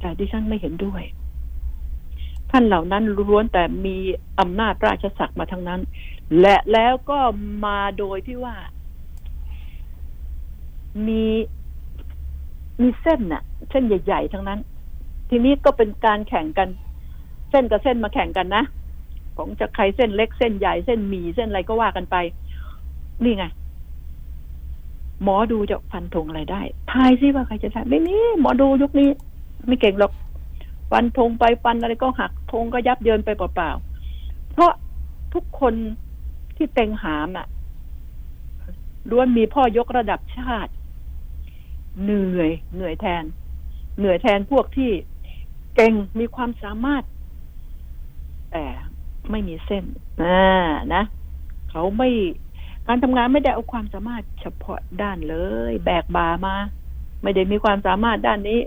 [0.00, 1.02] แต่ดิฉันไม่เห็นด้วย
[2.50, 3.96] ท่านเหล่านั้นล้วนแต่มี
[4.40, 5.80] อำนาจราชศักดิ์มาทั้งนั้น
[6.40, 7.20] และแล้วก็
[7.64, 8.56] มาโดยที่ว่า
[11.08, 11.24] มี
[12.82, 14.60] มีเส้นน่ะ เส้นใหญ่ ๆ ทั้งนั้น
[15.30, 16.68] ทีนี้ก็เป็นการแข่งกัน
[17.50, 18.64] เส้นกับเส้นมาแข่งกันนะ
[19.36, 22.16] ของจะใครเส้นเล็กเส้นใหญ่เส้นหมี่เส้นอะไรก็ว่ากันไป
[23.24, 23.44] นี่ไง
[25.22, 26.60] หมอดูจะฟันธงอะไรได้
[26.92, 29.08] ทายซิว่าใครจะได้ไม่มีหมอดูยุคนี้
[29.66, 30.12] ไม่เก่งหรอก
[30.90, 34.72] ฟันธงไปฟันอะไรก็หักธงก็ยับเยินไปเปล่าๆเพราะ
[35.34, 35.74] ทุกคน
[36.56, 37.46] ที่เต็งหามอะ
[39.10, 40.72] ล้วนมีพ่อยกระดับชาติ
[42.02, 43.24] เหนื่อยเหนื่อยแทน
[43.98, 44.90] เหนื่อยแทนพวกที่
[45.74, 47.02] เก่งมีความสามารถ
[48.52, 48.64] แต่
[49.30, 49.84] ไม่มีเส้น
[50.22, 50.40] นะ
[50.94, 51.02] นะ
[51.70, 52.10] เขาไม่
[52.86, 55.36] การทำงานไม่ได้เอาความสามารถเฉพาะด้านเล
[55.70, 56.56] ย แบกบามา
[57.22, 58.60] ไม่ได้มีความสามารถด้านนี้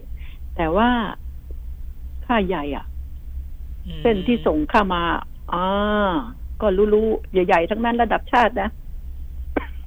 [0.56, 0.90] แต่ว่า
[2.26, 2.86] ค่าใหญ่อะ
[3.86, 5.04] อืมเส้นที่ส่งเข้ามา
[5.54, 5.66] อ่า
[6.62, 8.70] ก็รู้ๆใหญ่ ๆ ทั้งนั้นระดับชาตินะ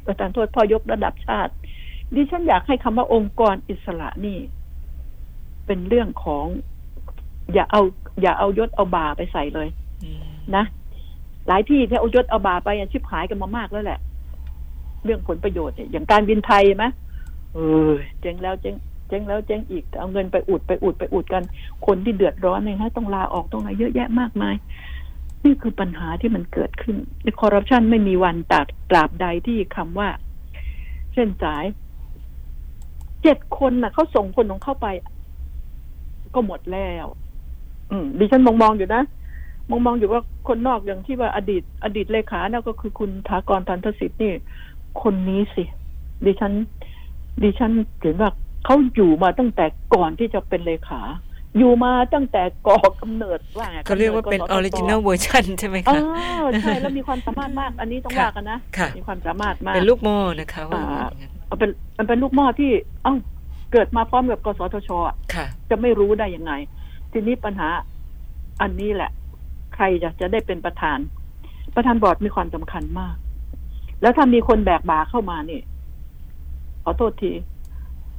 [0.07, 1.53] ประธานโทษพ่อยกระดับชาติ
[2.14, 4.38] ดิฉันอยากให้คำว่าองค์กรอิสระนี่
[5.66, 6.46] เป็นเรื่องของ
[7.54, 7.82] อย่าเอา
[8.22, 9.68] อย่าเอายศเอาบาไปใส่เลย
[10.04, 10.22] อืม
[10.56, 10.64] นะ
[11.48, 13.98] หลายที่ที่เอายศเอาบาไปอะชิบหายกันมามากแล้วแหละ
[15.04, 16.84] เรื่องผลประโยชน์เนี่ยอย่างการบินไทยไหม
[17.54, 17.58] เอ
[17.90, 18.74] อเจ๊งแล้วเจ๊ง
[19.08, 21.42] เจ๊งแล้วเจ๊งอีกเอาเงินไปอุดไปอุดไปอุดกัน
[21.86, 24.54] คนที่เดือดร้อนเนี่ยฮะต้องลาออกต้องอะไรเยอะแยะมากมาย
[25.44, 26.96] นี่คือปัญหาที่มันเกิดขึ้น
[27.40, 30.08] คอร์รัปชันไม่มีวันตัดตราบใดที่คำว่า
[31.14, 31.64] เส้นสาย
[33.22, 34.86] เจ็ดคนน่ะเขาส่งคนของเข้าไป
[36.34, 37.06] ก็หมดแล้ว
[37.90, 39.02] อืมดิฉันมองมองๆอยู่นะ
[39.70, 44.32] มองมองๆอยู่ว่าคนนอกอย่างที่ว่าอดีต อดีตเลขาน่ะก็คือคุณฐากรตัณฑสิทธิ์นี่
[45.02, 45.64] คนนี้สิ
[46.26, 46.52] ดิฉัน
[47.42, 48.30] ดิฉันเห็นว่า
[48.64, 51.00] เขาอยู่มาตั้งแต่ก่อนที่จะเป็นเลขา
[51.58, 55.96] อยู่มาตั้งแต่ก่อกำเนิดว่าไงเขาเรียกว่าเป็น original version ใช่ไหมอ๋อ
[56.54, 60.82] คะใช่แล้วมีความสามารถมาก อันนี้ต้องค่ะว่ากันนะค่ะมีความสามารถมากเป็นลูกหม้อนะคะว่า
[61.53, 62.70] อ่าอย่างนั้นเอาเป็นมันเป็นลูกหม้อที่
[63.03, 63.14] เอ้า
[63.72, 66.53] เกิดมาพร้อมกับกสทชอะค่ะ จะไม่รู้ได้ยังไง
[67.12, 67.68] ทีนี้ปัญหา
[68.61, 69.11] อันนี้แหละ
[69.74, 70.98] ใครจะจะได้เป็นประธาน
[71.74, 73.14] ประธานบอร์ดมีความสำคัญมาก
[74.03, 75.61] แล้วถ้ามีคนแบกบาเข้ามานี่
[76.84, 77.32] ขอโทษที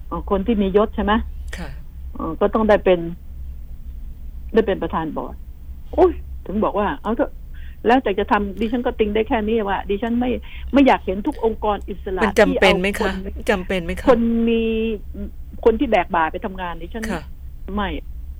[0.08, 1.14] เอ่อคนที่มียศใช่ไหม
[1.58, 1.70] ค่ะ
[2.14, 3.00] เอ่อก็ต้องได้เป็น
[4.54, 5.36] ได้เป็นประธานบอร์ด
[5.94, 6.12] โอ้ย
[6.46, 7.32] ถึงบอกว่า เอาเถอะ
[7.88, 10.30] แล้วแต่จะทำดิฉันก็ติงได้แค่นี้ว่า ดิฉันไม่
[10.74, 14.62] ไม่อยากเห็นทุกองค์กรอิสระมันจำเป็นไหมที่คะอาจำเป็นไหมคคะนมี
[15.66, 17.24] คนที่แบกบาไปทำงานดิฉันค่ะ
[17.76, 17.90] ไม่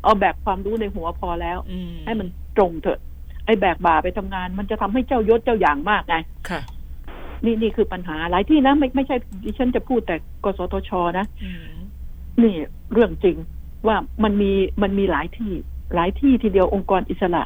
[0.04, 2.28] เอาแบกความรู้ในหัวพอแล้วอืมให้มัน
[2.58, 3.00] ตรงเถอะ
[3.46, 6.16] ไอ้แบกบ่าไปทำงาน มันจะทำให้เจ้ายศเจ้าอย่างมากไง
[6.50, 6.62] ค่ะ
[7.46, 11.66] นี่นี่คือปัญหาหลายที่นะไม่ไม่ใช่ดิฉันจะพูดแต่กสทชนะอืม
[12.42, 12.56] นี่
[12.92, 13.38] เรื่องจริง
[13.88, 15.54] ว่ามันมีมันมีหลายที่
[15.96, 17.44] หลายที่ทีเดียวองค์กรอิสระ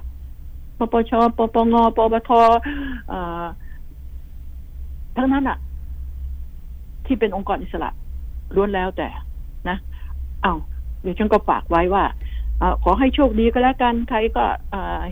[0.79, 2.29] ปปชปปงปปท
[5.17, 5.57] ทั้งนั้นอะ
[7.05, 7.89] ที่เป็นองค์กรอิสระ
[8.55, 9.07] ล้วนแล้วแต่
[9.69, 9.77] นะ
[10.43, 10.53] เอา
[11.01, 12.03] เดี๋ยวฉันก็ฝากไว้ว่า
[12.61, 14.43] อขอให้โชคดีก็แล้วกันใครก็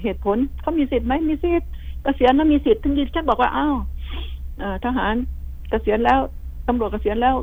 [0.02, 1.70] เหตุผลเขามีสิทธิ์ไหมมีสิทธิ์
[2.04, 3.76] เกษียณแล้วมีสิทธิ์ถึงดิฉันบอกว่าอ้าว
[4.86, 5.14] ทหาร
[5.70, 6.20] เกษียณแล้ว
[6.68, 7.36] ตำรวจเกษียณแล้ว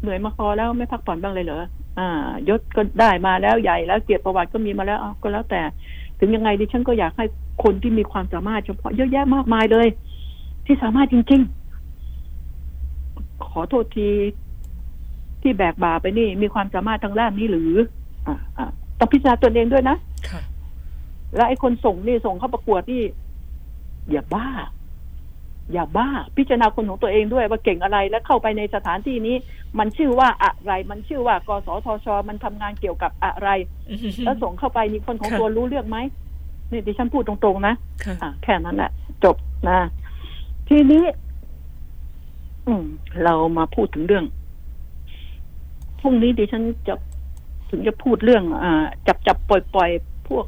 [0.00, 1.62] เหนื่อยมาพอแล้วไม่พักผ่อนบ้างเลยเหรอ
[1.98, 5.60] อ่ายศก็ได้มาแล้วใหญ่แล้วเกียรติประวัติก็มีมาแล้วก็แล้วแต่
[6.18, 7.26] ถึงยังไงดิฉันก็อยากให้
[7.62, 9.86] คนที่มีความสามารถเฉพาะเยอะแยะมากมายเลย
[10.66, 11.40] ที่สามารถจริง
[12.66, 14.08] ๆ ขอโทษที
[15.42, 17.72] ที่แบกบ่าไปนี่ มีความสามารถทางด้านนี้หรือ
[18.26, 19.96] อ่าอ่าต้องพิจารณาตนเองด้วยนะ
[20.28, 20.40] ค่ะ
[21.34, 23.02] แล้วไอ้คนส่งนี่ส่งเข้าประกวดนี่
[24.10, 24.46] อย่าบ้า
[25.72, 29.36] อย่าบ้า พิจารณาคนของตัวเองด้วยว่าเก่งอะไรแล้วเข้าไปในสถานที่นี้
[29.78, 33.48] มันชื่อว่าอะไร มันชื่อว่ากสทช มันทำงานเกี่ยวกับอะไร
[34.24, 35.98] แล้วส่งเข้าไปนี่คนของค่ะตัวรู้เรื่องไหม
[36.70, 38.90] นี่ดิฉันพูดตรงๆนะค่ะอะแค่นั้นแหละ
[39.24, 39.36] จบ
[39.68, 39.78] นะ
[40.68, 41.04] ทีนี้
[42.66, 42.84] อืม
[43.24, 44.24] เรามาพูดถึงเรื่อง
[46.00, 46.94] พรุ่งนี้ดิฉันจะ
[47.70, 49.90] ถึงจะพูดเรื่องอ่าจับจับปล่อยปล่อย
[50.28, 50.44] พวก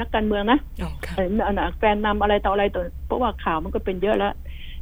[0.00, 4.34] นักการเมืองนะอ๋อค่ะเออน่ะแฟนนำอะไรต่ออะไรต่อเพราะว่าข่าวมันก็เป็นเยอะแล้ว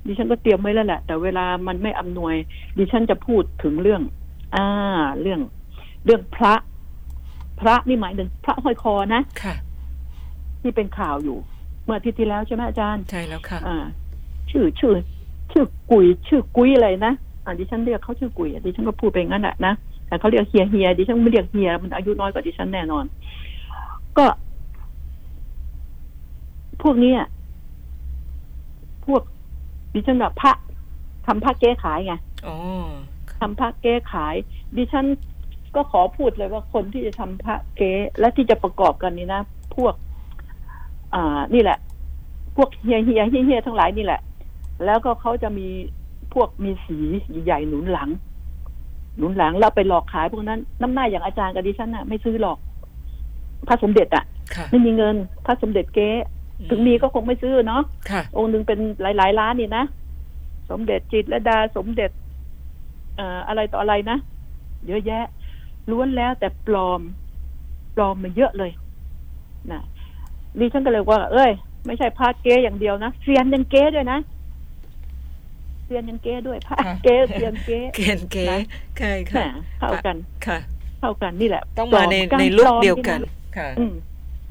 [0.06, 2.34] ดิฉันก็เตรียมไว้แล้วแหละ แต่เวลามันไม่อำนวย
[2.78, 4.02] ดิฉันจะพูดถึงเรื่อง
[4.54, 4.66] อ่า
[5.20, 5.40] เรื่อง
[6.04, 6.54] เรื่องพระ
[7.60, 9.54] พระนี่หมายถึงพระห้อยคอนะค่ะ
[10.62, 11.38] ที่เป็นข่าวอยู่
[11.84, 13.76] เมื่ออาทิตย์ที่แล้วใช่ไหมอาจารย์ใช่แล้วค่ะ อ่า
[14.50, 14.94] ชื่อชื่อ
[15.52, 17.12] ชื่อกุย ชื่อกุ้ยอะไรนะ
[17.44, 19.74] อ่าดิฉันเรียกเขาชื่อกุยอะดิฉันก็พูดไปงั้นแหละนะ
[20.06, 23.04] แต่เขาเรียกเฮียเฮียดิฉันไม่เรียกเฮียมันอายุน้อยกว่าดิฉันแน่นอน
[24.18, 24.26] ก็
[26.82, 27.18] พวกเนี้ย
[29.06, 29.22] พวก
[29.94, 30.52] ดิฉันแบบพระ
[31.26, 32.14] ทำพระเก๊ขายไง
[32.46, 32.56] อ๋อ
[33.40, 34.34] ทำพระเก๊ขาย
[34.76, 35.06] ดิฉัน
[35.74, 39.40] ก็ขอพูดเลยว่าคนที่จะทำพระเก๊และที่จะประกอบกันนี่นะ
[39.76, 39.94] พวก
[41.14, 41.78] อ่า นี่แหละ
[42.56, 44.20] พวกเฮียเฮียเฮียเฮียทั้งหลายนี่แหละ
[44.84, 45.68] แล้วก็เขาจะมี
[46.34, 46.98] พวกมีสี
[47.44, 48.08] ใหญ่ๆหนุนหลัง
[49.16, 52.58] หนุนหลังแล้วไปหลอกขายพวกนั้น น้ำหน้าอย่างอาจารย์กับดิฉันน่ะไม่ซื้อหรอก
[53.68, 54.24] พระสมเด็จอะ
[54.54, 55.16] ค่ะไม่มีเงิน
[55.46, 56.10] พระสมเด็จเก๊
[56.70, 59.84] ถึงมีก็คงไม่ซื้อเนาะค่ะ องค์หนึ่งเป็นหลายๆล้านนี่นะ
[60.70, 62.10] สมเด็จจิตรลดาสมเด็จ
[63.16, 64.18] เอ่ออะไรต่ออะไรนะ
[64.86, 65.24] เยอะแยะ
[65.90, 67.00] ล้วนแล้วแต่ปลอม
[67.96, 68.70] ปลอมมาเยอะเลย
[69.72, 69.80] นะ
[70.58, 71.50] ดิฉันก็เลยว่า เอ้ย
[71.86, 74.18] ไม่ใช่พระเก๊อย่างเดียวนะเซียนยังเก๊ด้วยนะ
[75.84, 78.58] เซียนยังเก๊ด้วยพระค่ะเก๊เซียนเก๊เกณฑ์เก๋นะ
[78.98, 79.46] ใช่แหมค่ะ
[79.78, 80.58] เข้ากันค่ะ
[81.00, 83.94] เข้ากันนี่แหละ ต้องมาในปลในรลุคปลอมเดียวกันที่ค่ะอืม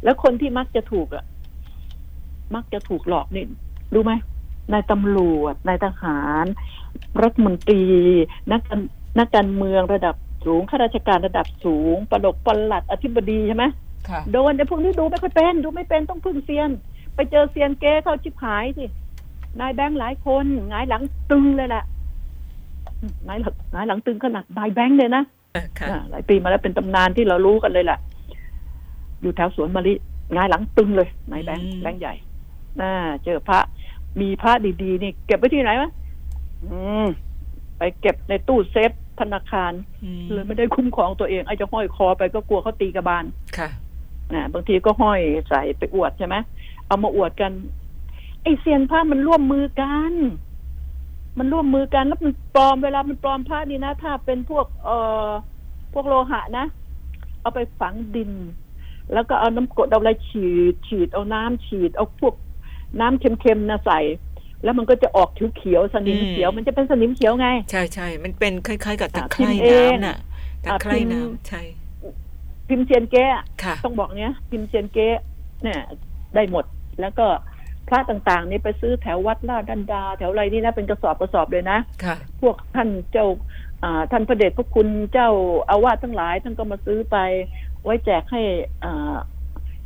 [0.04, 1.24] แล้วคนที่มักจะถูกอะ
[2.56, 3.46] มักจะถูกหลอกนี่
[3.94, 4.14] รู้ไหม
[4.72, 6.46] นายตำรวจนายทหาร
[7.24, 7.84] รัฐมนตรี
[8.52, 8.80] นักการ
[9.20, 13.66] นักการเมืองระดับสูงข้าราชการระดับสูงประดกปลัดอธิบดีใช่ไหม
[14.10, 16.70] ค่ะโดนแต่พวกนี้ดูไม่ค่อยเป็น ดูไม่เป็นต้องพึ่งเซียน
[17.16, 18.86] ไปเจอเซียนเก้เข้าชิบหายสิ
[19.60, 21.02] นายแบงค์หลายคนหงายหลัง
[21.32, 21.84] ตึงเลยแหละ
[23.02, 25.24] อืมหงายหลังหงายหลังตึงขนาดนายแบงค์เลยนะ
[25.80, 28.00] ค่ะอ่าหลายปีมาแล้วเป็นตำนานที่เรารู้กันเลยแหละ
[29.22, 29.94] อยู่แถวสวนมะลิ
[30.34, 32.16] หงายหลังตึงเลยนายแบงค์อืมแบงค์ใหญ่
[32.82, 32.94] น่า
[33.26, 33.60] เจอพระ
[34.22, 34.52] มีพระ
[34.84, 35.92] ดีๆนี่ เก็บไว้ที่ไหนวะ
[36.64, 37.08] อืม
[37.78, 39.72] ไปเก็บในตู้เซฟธนาคาร
[40.04, 43.24] อืมเลยไม่ได้คุ้มครองตัวเองไอ้จะห้อยคอไปก็กลัวเขาตีกระบาล
[43.58, 43.70] ค่ะ
[44.34, 46.36] นะบางทีก็ห้อยใส่ไปอวดใช่ไหม
[46.88, 47.52] เอามาอวดกัน
[48.44, 50.14] ไอเซียนพระมันร่วมมือกัน
[51.38, 54.98] มันร่วมมือกันแล้วมันปลอมเวลามันปลอมพระนี่นะถ้าเป็นพวก เอ่
[55.28, 55.30] อ
[55.94, 56.66] พวกโลหะนะ
[57.42, 58.32] เอาไปฝังดิน
[59.14, 62.34] แล้วก็เอาน้ำกรดเอาอะไรฉีด ฉีดเอาน้ำฉีด เอาพวก
[63.00, 64.00] น้ำเค็มๆนะใส่
[64.64, 70.18] แล้วมันก็จะออกเขียวๆสนิมเขียวอืมมันจะเป็นสนิมเขียวไง ใช่ใช่มันเป็นคล้ายๆ กับตะอะไคร่พิมพ์เองน้ำน่ะ
[70.66, 71.62] ตะไคร่อะพิมพ์น้ำใช่
[72.70, 73.26] พิมพ์เซียนแก้
[73.64, 75.10] ค่ะต้องบอกเนี้ย พิมพ์เซียนเก๊
[75.64, 75.80] เนี่ย
[76.36, 76.66] ได้หมด
[77.02, 77.26] แล้วก็
[77.88, 83.28] พระต่างๆนี่ไปซื้อแถววัดลาดดันดา แถวอะไรนี่นะเป็นกระสอบกระสอบเลยนะค่ะ พวกท่านเจ้า
[83.84, 85.30] อ่าท่านพระเดชพระคุณเจ้า
[85.70, 87.18] อาวาสทั้งหลาย ท่านก็มาซื้อไป
[87.84, 88.42] ไว้แจกให้
[88.84, 89.16] อ่า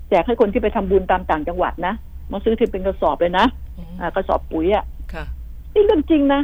[0.10, 1.94] แจกให้คนที่ไปทำบุญตามต่างจังหวัดนะ
[2.32, 3.46] มาซื้อที่เป็นกระสอบเลยนะ
[3.78, 5.24] อืมอ่ากระสอบปุ๋ยอะค่ะ
[5.74, 6.42] นี่เรื่องจริงนะ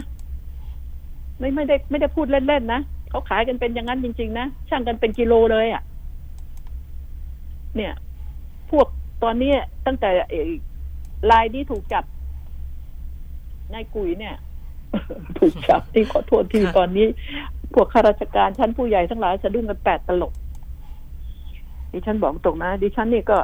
[1.40, 5.84] ไม่ไม่ได้ไม่ได้พูดเล่นๆนะเขาขายกันเป็นอย่างนั้นจริง ๆ นะช่างกันเป็นกิโลเลยอะ
[7.76, 7.94] เนี่ย
[8.72, 8.88] พวก
[9.24, 9.52] ตอนนี้
[9.86, 10.52] ตั้งแต่เอ่อ
[11.32, 12.04] ลายนี้ถูกจับ
[13.74, 14.36] นายกุยเนี่ย
[15.40, 17.08] ถูกจับที่ขอโทษทีค่ะตอนนี้
[17.74, 20.34] พวกข้าราชการชั้นผู้ใหญ่ทั้งหลายสะดุ้งกันแปดตลก
[21.92, 23.38] ดิฉันบอกตรงนะดิฉันนี่ก็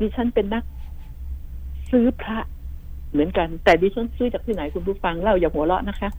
[0.00, 0.64] ดิฉันเป็นนัก
[1.90, 2.38] ซื้อพระ
[3.12, 6.10] เหมือนกัน แต่ดิฉันซื้อจากที่ไหนคุณผู้ฟังเล่าอย่าหัวเราะนะคะ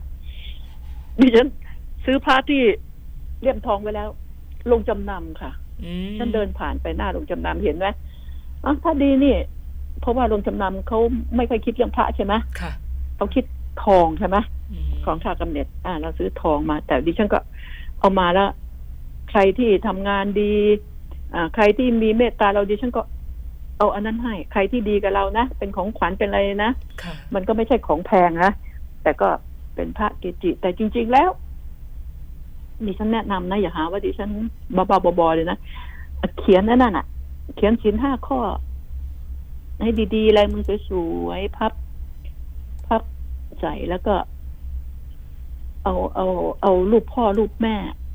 [1.20, 1.46] ดิฉัน
[2.04, 2.62] ซื้อพระที่
[3.40, 4.08] เลี่ยมทองไว้แล้ว
[4.72, 5.50] ลงจำนำค่ะ
[5.82, 7.86] อืมฉันเดินผ่านไปหน้าโรงจำนำเห็นไหม
[8.64, 9.36] อ๋อถ้าดีนี่
[10.00, 10.98] เพราะว่าโรงจำนำเขา
[11.36, 12.72] ไม่ค่อยคิดเรื่องพระใช่ไหมค่ะ
[13.16, 13.44] เขาคิด
[13.84, 14.36] ทองใช่ไหม
[14.72, 17.38] อืมของค่ากำเนิดอ่า เราซื้อทองมา แต่ดิฉันก็
[17.98, 18.50] เอามาแล้ว
[19.30, 20.52] ใครที่ทำงานดี
[21.34, 23.02] อ่า ใครที่มีเมตตาเราดิฉันก็
[23.82, 26.72] เอาอันนั้นให้ ใครที่ดีกับเรานะ เป็นของขวัญเป็นอะไรนะ
[27.02, 28.52] ค่ะมันก็ไม่ใช่ของแพงนะ
[29.02, 29.28] แต่ก็
[29.74, 31.30] เป็นพระเกจิ แต่จริง ๆแล้ว
[32.86, 34.30] ดิฉันแนะนำนะ อย่าหาว่าดิฉัน
[34.76, 35.58] บ้าๆบอๆเลยนะ
[36.38, 37.06] เขียนนั่นน่ะ
[37.56, 38.40] เขียนศีลห้าข้อ
[39.80, 40.90] ให้ดีๆลายมือส
[41.24, 41.72] วยๆพับ
[42.86, 43.02] พับ
[43.60, 44.14] ใส่แล้วก็
[45.84, 46.26] เอาเอา
[46.62, 47.74] เอารูปพ่อรูปแม่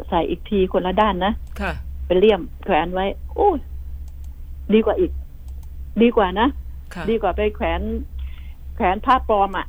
[0.09, 1.71] ใส่อีกทีคนละด้านนะค่ะ
[2.05, 3.05] เป็นเลี่ยมแขวนไว้
[3.35, 3.57] โอ้ย
[4.73, 5.11] ดีกว่าอีก
[6.01, 6.47] ดีกว่านะ
[6.93, 7.81] ค่ะดีกว่าไปแขวน
[8.75, 9.67] แขวนผ้าปลอมอะ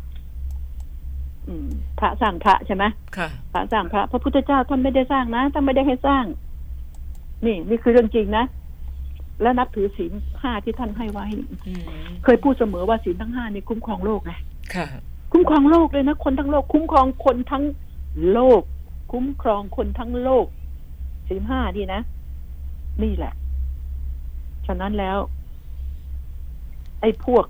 [1.48, 1.68] อืม
[1.98, 2.84] พระสร้างพระใช่ไหม
[3.16, 6.24] ค่ะพระสร้างพระ พระพุทธเจ้าท่านไม่ได้สร้างนะท่านไม่ได้ให้สร้าง
[7.46, 8.44] นี่นี่คือเรื่องจริงนะ
[9.42, 10.12] และนับถือศีล
[10.42, 11.26] ห้าที่ท่านให้ไว้
[11.66, 11.82] อืม
[12.24, 14.32] เคยพูดเสมอว่าศีลทั้งห้านี่คุ้มครองโลกไง
[14.74, 14.86] ค่ะ
[15.32, 17.64] คุ้มครองโลกเลยนะคนทั้งโลก คุ้มครองคนทั้ง
[18.32, 18.62] โลก
[19.12, 20.46] คุ้มครองคนทั้งโลก
[21.28, 22.00] ศีลห้านี่นะ
[23.02, 23.32] นี่แหละ
[24.66, 25.18] ฉะนั้นแล้ว
[27.00, 27.44] ไอ้พวก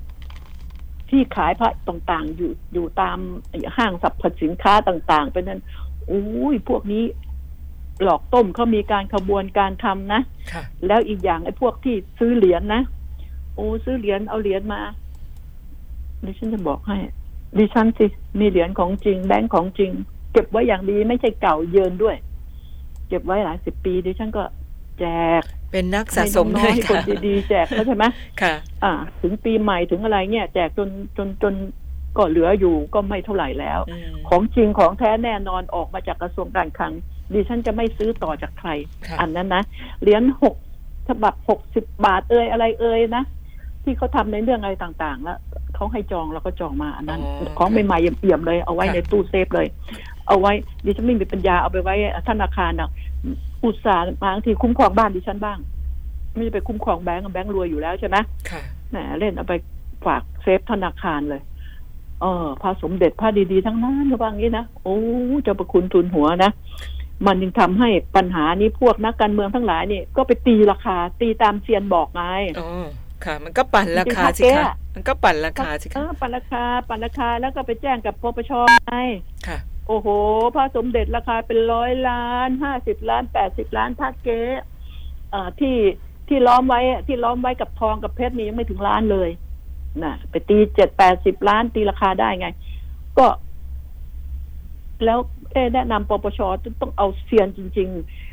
[1.10, 3.18] ที่ขายพระต่างๆ อยู่อยู่ตาม
[3.76, 5.60] ห้างสรรพสินค้าต่างๆ เป็นนั้น
[6.10, 7.04] อุ้ยพวกนี้
[8.02, 10.20] หลอกต้มเขามีการขบวนการทำนะ
[10.52, 12.82] ค่ะแล้วอีกอย่างไอ้พวกที่ซื้อเหรียญนะ
[13.54, 14.80] โอ้ซื้อเหรียญเอาเหรียญมา
[16.24, 16.96] ดิฉันจะบอกให้
[17.58, 18.06] ดิฉันสิ
[18.40, 19.90] มีเหรียญของจริงแบงค์ของจริง
[20.32, 22.16] เก็บไว้อย่างดีไม่ใช่เก่าเยินด้วย
[23.08, 24.42] เก็บไว้หลายสิบปีดิฉันก็
[24.98, 25.04] แจ
[25.40, 28.04] ก เป็นนักสะสมให้น้ด้อวยงๆให้คนค่ะดีๆแจกเขาใช่ไหม
[28.42, 28.54] ค่ะ
[28.84, 28.92] อ่า
[29.22, 31.54] ถึงปีใหม่ถึงอะไรเนี่ย แจกจนจนจน
[32.16, 36.92] ก็เหลืออยู่ก็ไม่เท่าไหร่แล้วอืมของจริงของแท้แน่นอนออกมาจากกระทรวงการคลัง
[37.32, 38.70] ดิฉันจะไม่ซื้อต่อจากใคร
[39.06, 39.62] ค่ะอันนั้นนะ
[40.02, 40.54] เหรียญหก
[41.08, 43.24] ฉบับหกสิบบาทเอ่ยอะไรเอ่ยนะ
[43.84, 45.38] ที่เขาทำในเรื่องอะไรต่างๆ แล้ว
[45.74, 47.20] เขาให้จองแล้วก็จองมาอันนั้น
[47.58, 49.66] ของใหม่ๆเอี่ยมๆเลย เอาไว้ในตู้เซฟเลย
[50.28, 50.52] เอาไว้
[50.84, 51.94] ดิฉันไม่มีปัญญาเอาไปไว้
[52.28, 52.90] ธนาคารนะ
[53.64, 55.58] อุตส่าห์บางทีคุ้มครองบ้านดิฉันบ้าง
[56.34, 58.16] ไม่ได้ไปคุ้มครองแบงก์แบงก์รวยอยู่แล้วใช่ไหม
[58.50, 59.54] ค่ะแหมเล่นเอาไป
[60.06, 61.42] ฝากเซฟธนาคารเลย
[62.20, 64.96] เออพระสมเด็จพระดีๆทั้งนั้นระวังนี้นะโอ้
[65.42, 66.50] เจ้าประคุณทุนหัวนะ
[67.26, 72.22] มันยังทำให้ปัญหานี้พวกนักการเมืองทั้งหลายนี่ก็ไปตีราคา ตีตามเซียนบอกไง
[72.60, 72.86] อ๋อ
[73.24, 78.52] ค่ะ มันก็ปั่นราคาสิจริงๆคะค่ะมันก็ปั่นราคาสิเอคะอปั่นราคา ปั่นราคาแล้วก็ไปแจ้งกับปปช
[78.86, 78.96] ไง
[79.46, 79.58] ค่ะ
[79.88, 80.08] โอ้โห
[80.54, 84.42] พระสมเด็จราคาเป็นร้อยล้านห้าสิบล้านแปดสิบล้านพระเก๊
[85.60, 85.76] ที่
[86.28, 89.30] ที่ล้อมไว้ที่ล้อมไว้กับทองกับเพชรนี่ยังไม่ถึงล้านเลย
[90.02, 92.48] น่ะไปตีเจ็ดแปดสิบล้านตีราคาได้ไง
[93.18, 93.26] ก็
[95.04, 95.18] แล้ว
[95.74, 96.40] แนะนำปปช
[96.80, 97.88] ต้องเอาเซียนจริง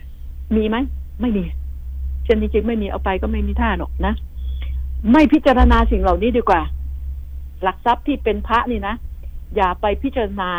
[0.05, 0.75] ๆ มีไหม
[1.21, 1.43] ไม่มี
[2.23, 4.13] เซียนจริงๆไม่มีเอาไปก็ไม่มีท่าหรอกนะ
[5.11, 6.61] ไม่พิจารณาสิ่งเหล่านี้ดีกว่า
[7.63, 8.95] หลักทรัพย์ที่เป็นพระนี่นะ
[9.55, 10.49] อย่าไปพิจารณา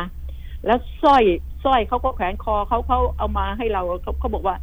[0.67, 1.23] แล้วสร้อย
[1.65, 4.57] สร้อยเขาก็แขวนคอเขาเขาเอามาให้เราเขาเขาบอกว่า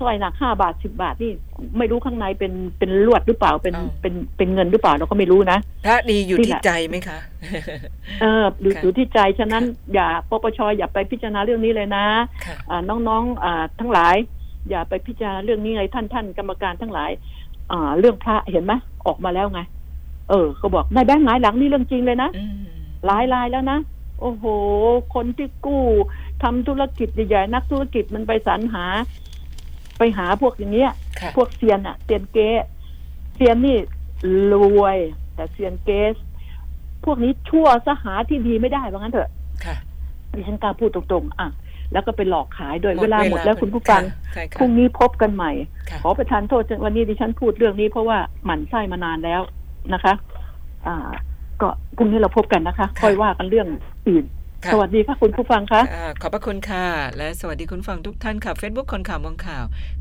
[0.00, 1.32] สร้อยหนักห้าบาทสิบบาทนี่
[1.78, 7.18] ไม่รู้ข้างในเป็นเป็นลวดหรือเปล่าเป็นอ้าวเป็นเป็นเงินหรือเปล่าเราก็ไม่รู้นะพระดีอยู่นี่ที่แหละใจไหมคะ
[8.20, 12.04] เอออยู่ค่ะอยู่ที่ใจฉะนั้นค่ะอย่าปปชอย่าไปพิจารณาเรื่องนี้เลยนะ
[12.44, 14.16] ค่ะอ่าน้องๆอ่าทั้งหลาย
[14.70, 17.10] อย่าไปพิจารณาเรื่องนี้เลยท่านท่านกรรมการทั้งหลาย
[17.72, 18.72] อ่า เรื่องพระเห็นไหม
[19.06, 19.60] ออกมาแล้วไง
[20.30, 22.58] เออเขาบอกนายแบงค์หงายหลังนี่เรื่องจริงเลยนะอืม
[23.06, 23.78] หลายรายแล้วนะ
[24.20, 24.44] โอ้โห
[25.14, 25.84] คนที่กู้
[26.42, 28.84] ทำธุรกิจใหญ่ๆนักธุรกิจมันไปสรรหา
[29.98, 32.50] ไปหาพวกอย่างเงี้ยค่ะพวกเซียนอะเซียนเก๊
[33.34, 33.78] เซียนนี่
[34.52, 34.96] รวย
[35.34, 36.02] แต่เซียนเก๊
[37.04, 39.30] พวกนี้ชั่วสหาที่ดีไม่ได้ว่างั้นเถอะ
[39.64, 39.76] ค่ะ
[40.34, 41.48] ดิฉันกล้าพูดตรงๆ อะ
[41.92, 45.52] แล้วก็ไปหลอกขายโดยหมดเวลาหมดแล้วเวลาคุณผู้ฟังค่ะใช่ค่ะพรุ่งนี้พบกันใหม่
[45.90, 49.40] ค่ะขอประทานโทษวันนี้ดิฉันพูดเรื่องนี้เพราะว่าหมั่นไส้มานานแล้ว
[49.94, 50.12] นะคะ
[50.86, 51.10] อ่า
[51.60, 53.68] ก็พรุ่งนี้เราพบกันนะคะ ค่อยว่ากันเรื่อง
[54.08, 54.24] อื่น
[54.64, 56.86] ค่ะสวัสดีค่ะคุณผู้ฟังคะอ่าขอบพระคุณค่ะ
[57.18, 59.64] และสวัสดีคุณฟังทุกท่านค่ะ Facebook คนข่าวมองข่าว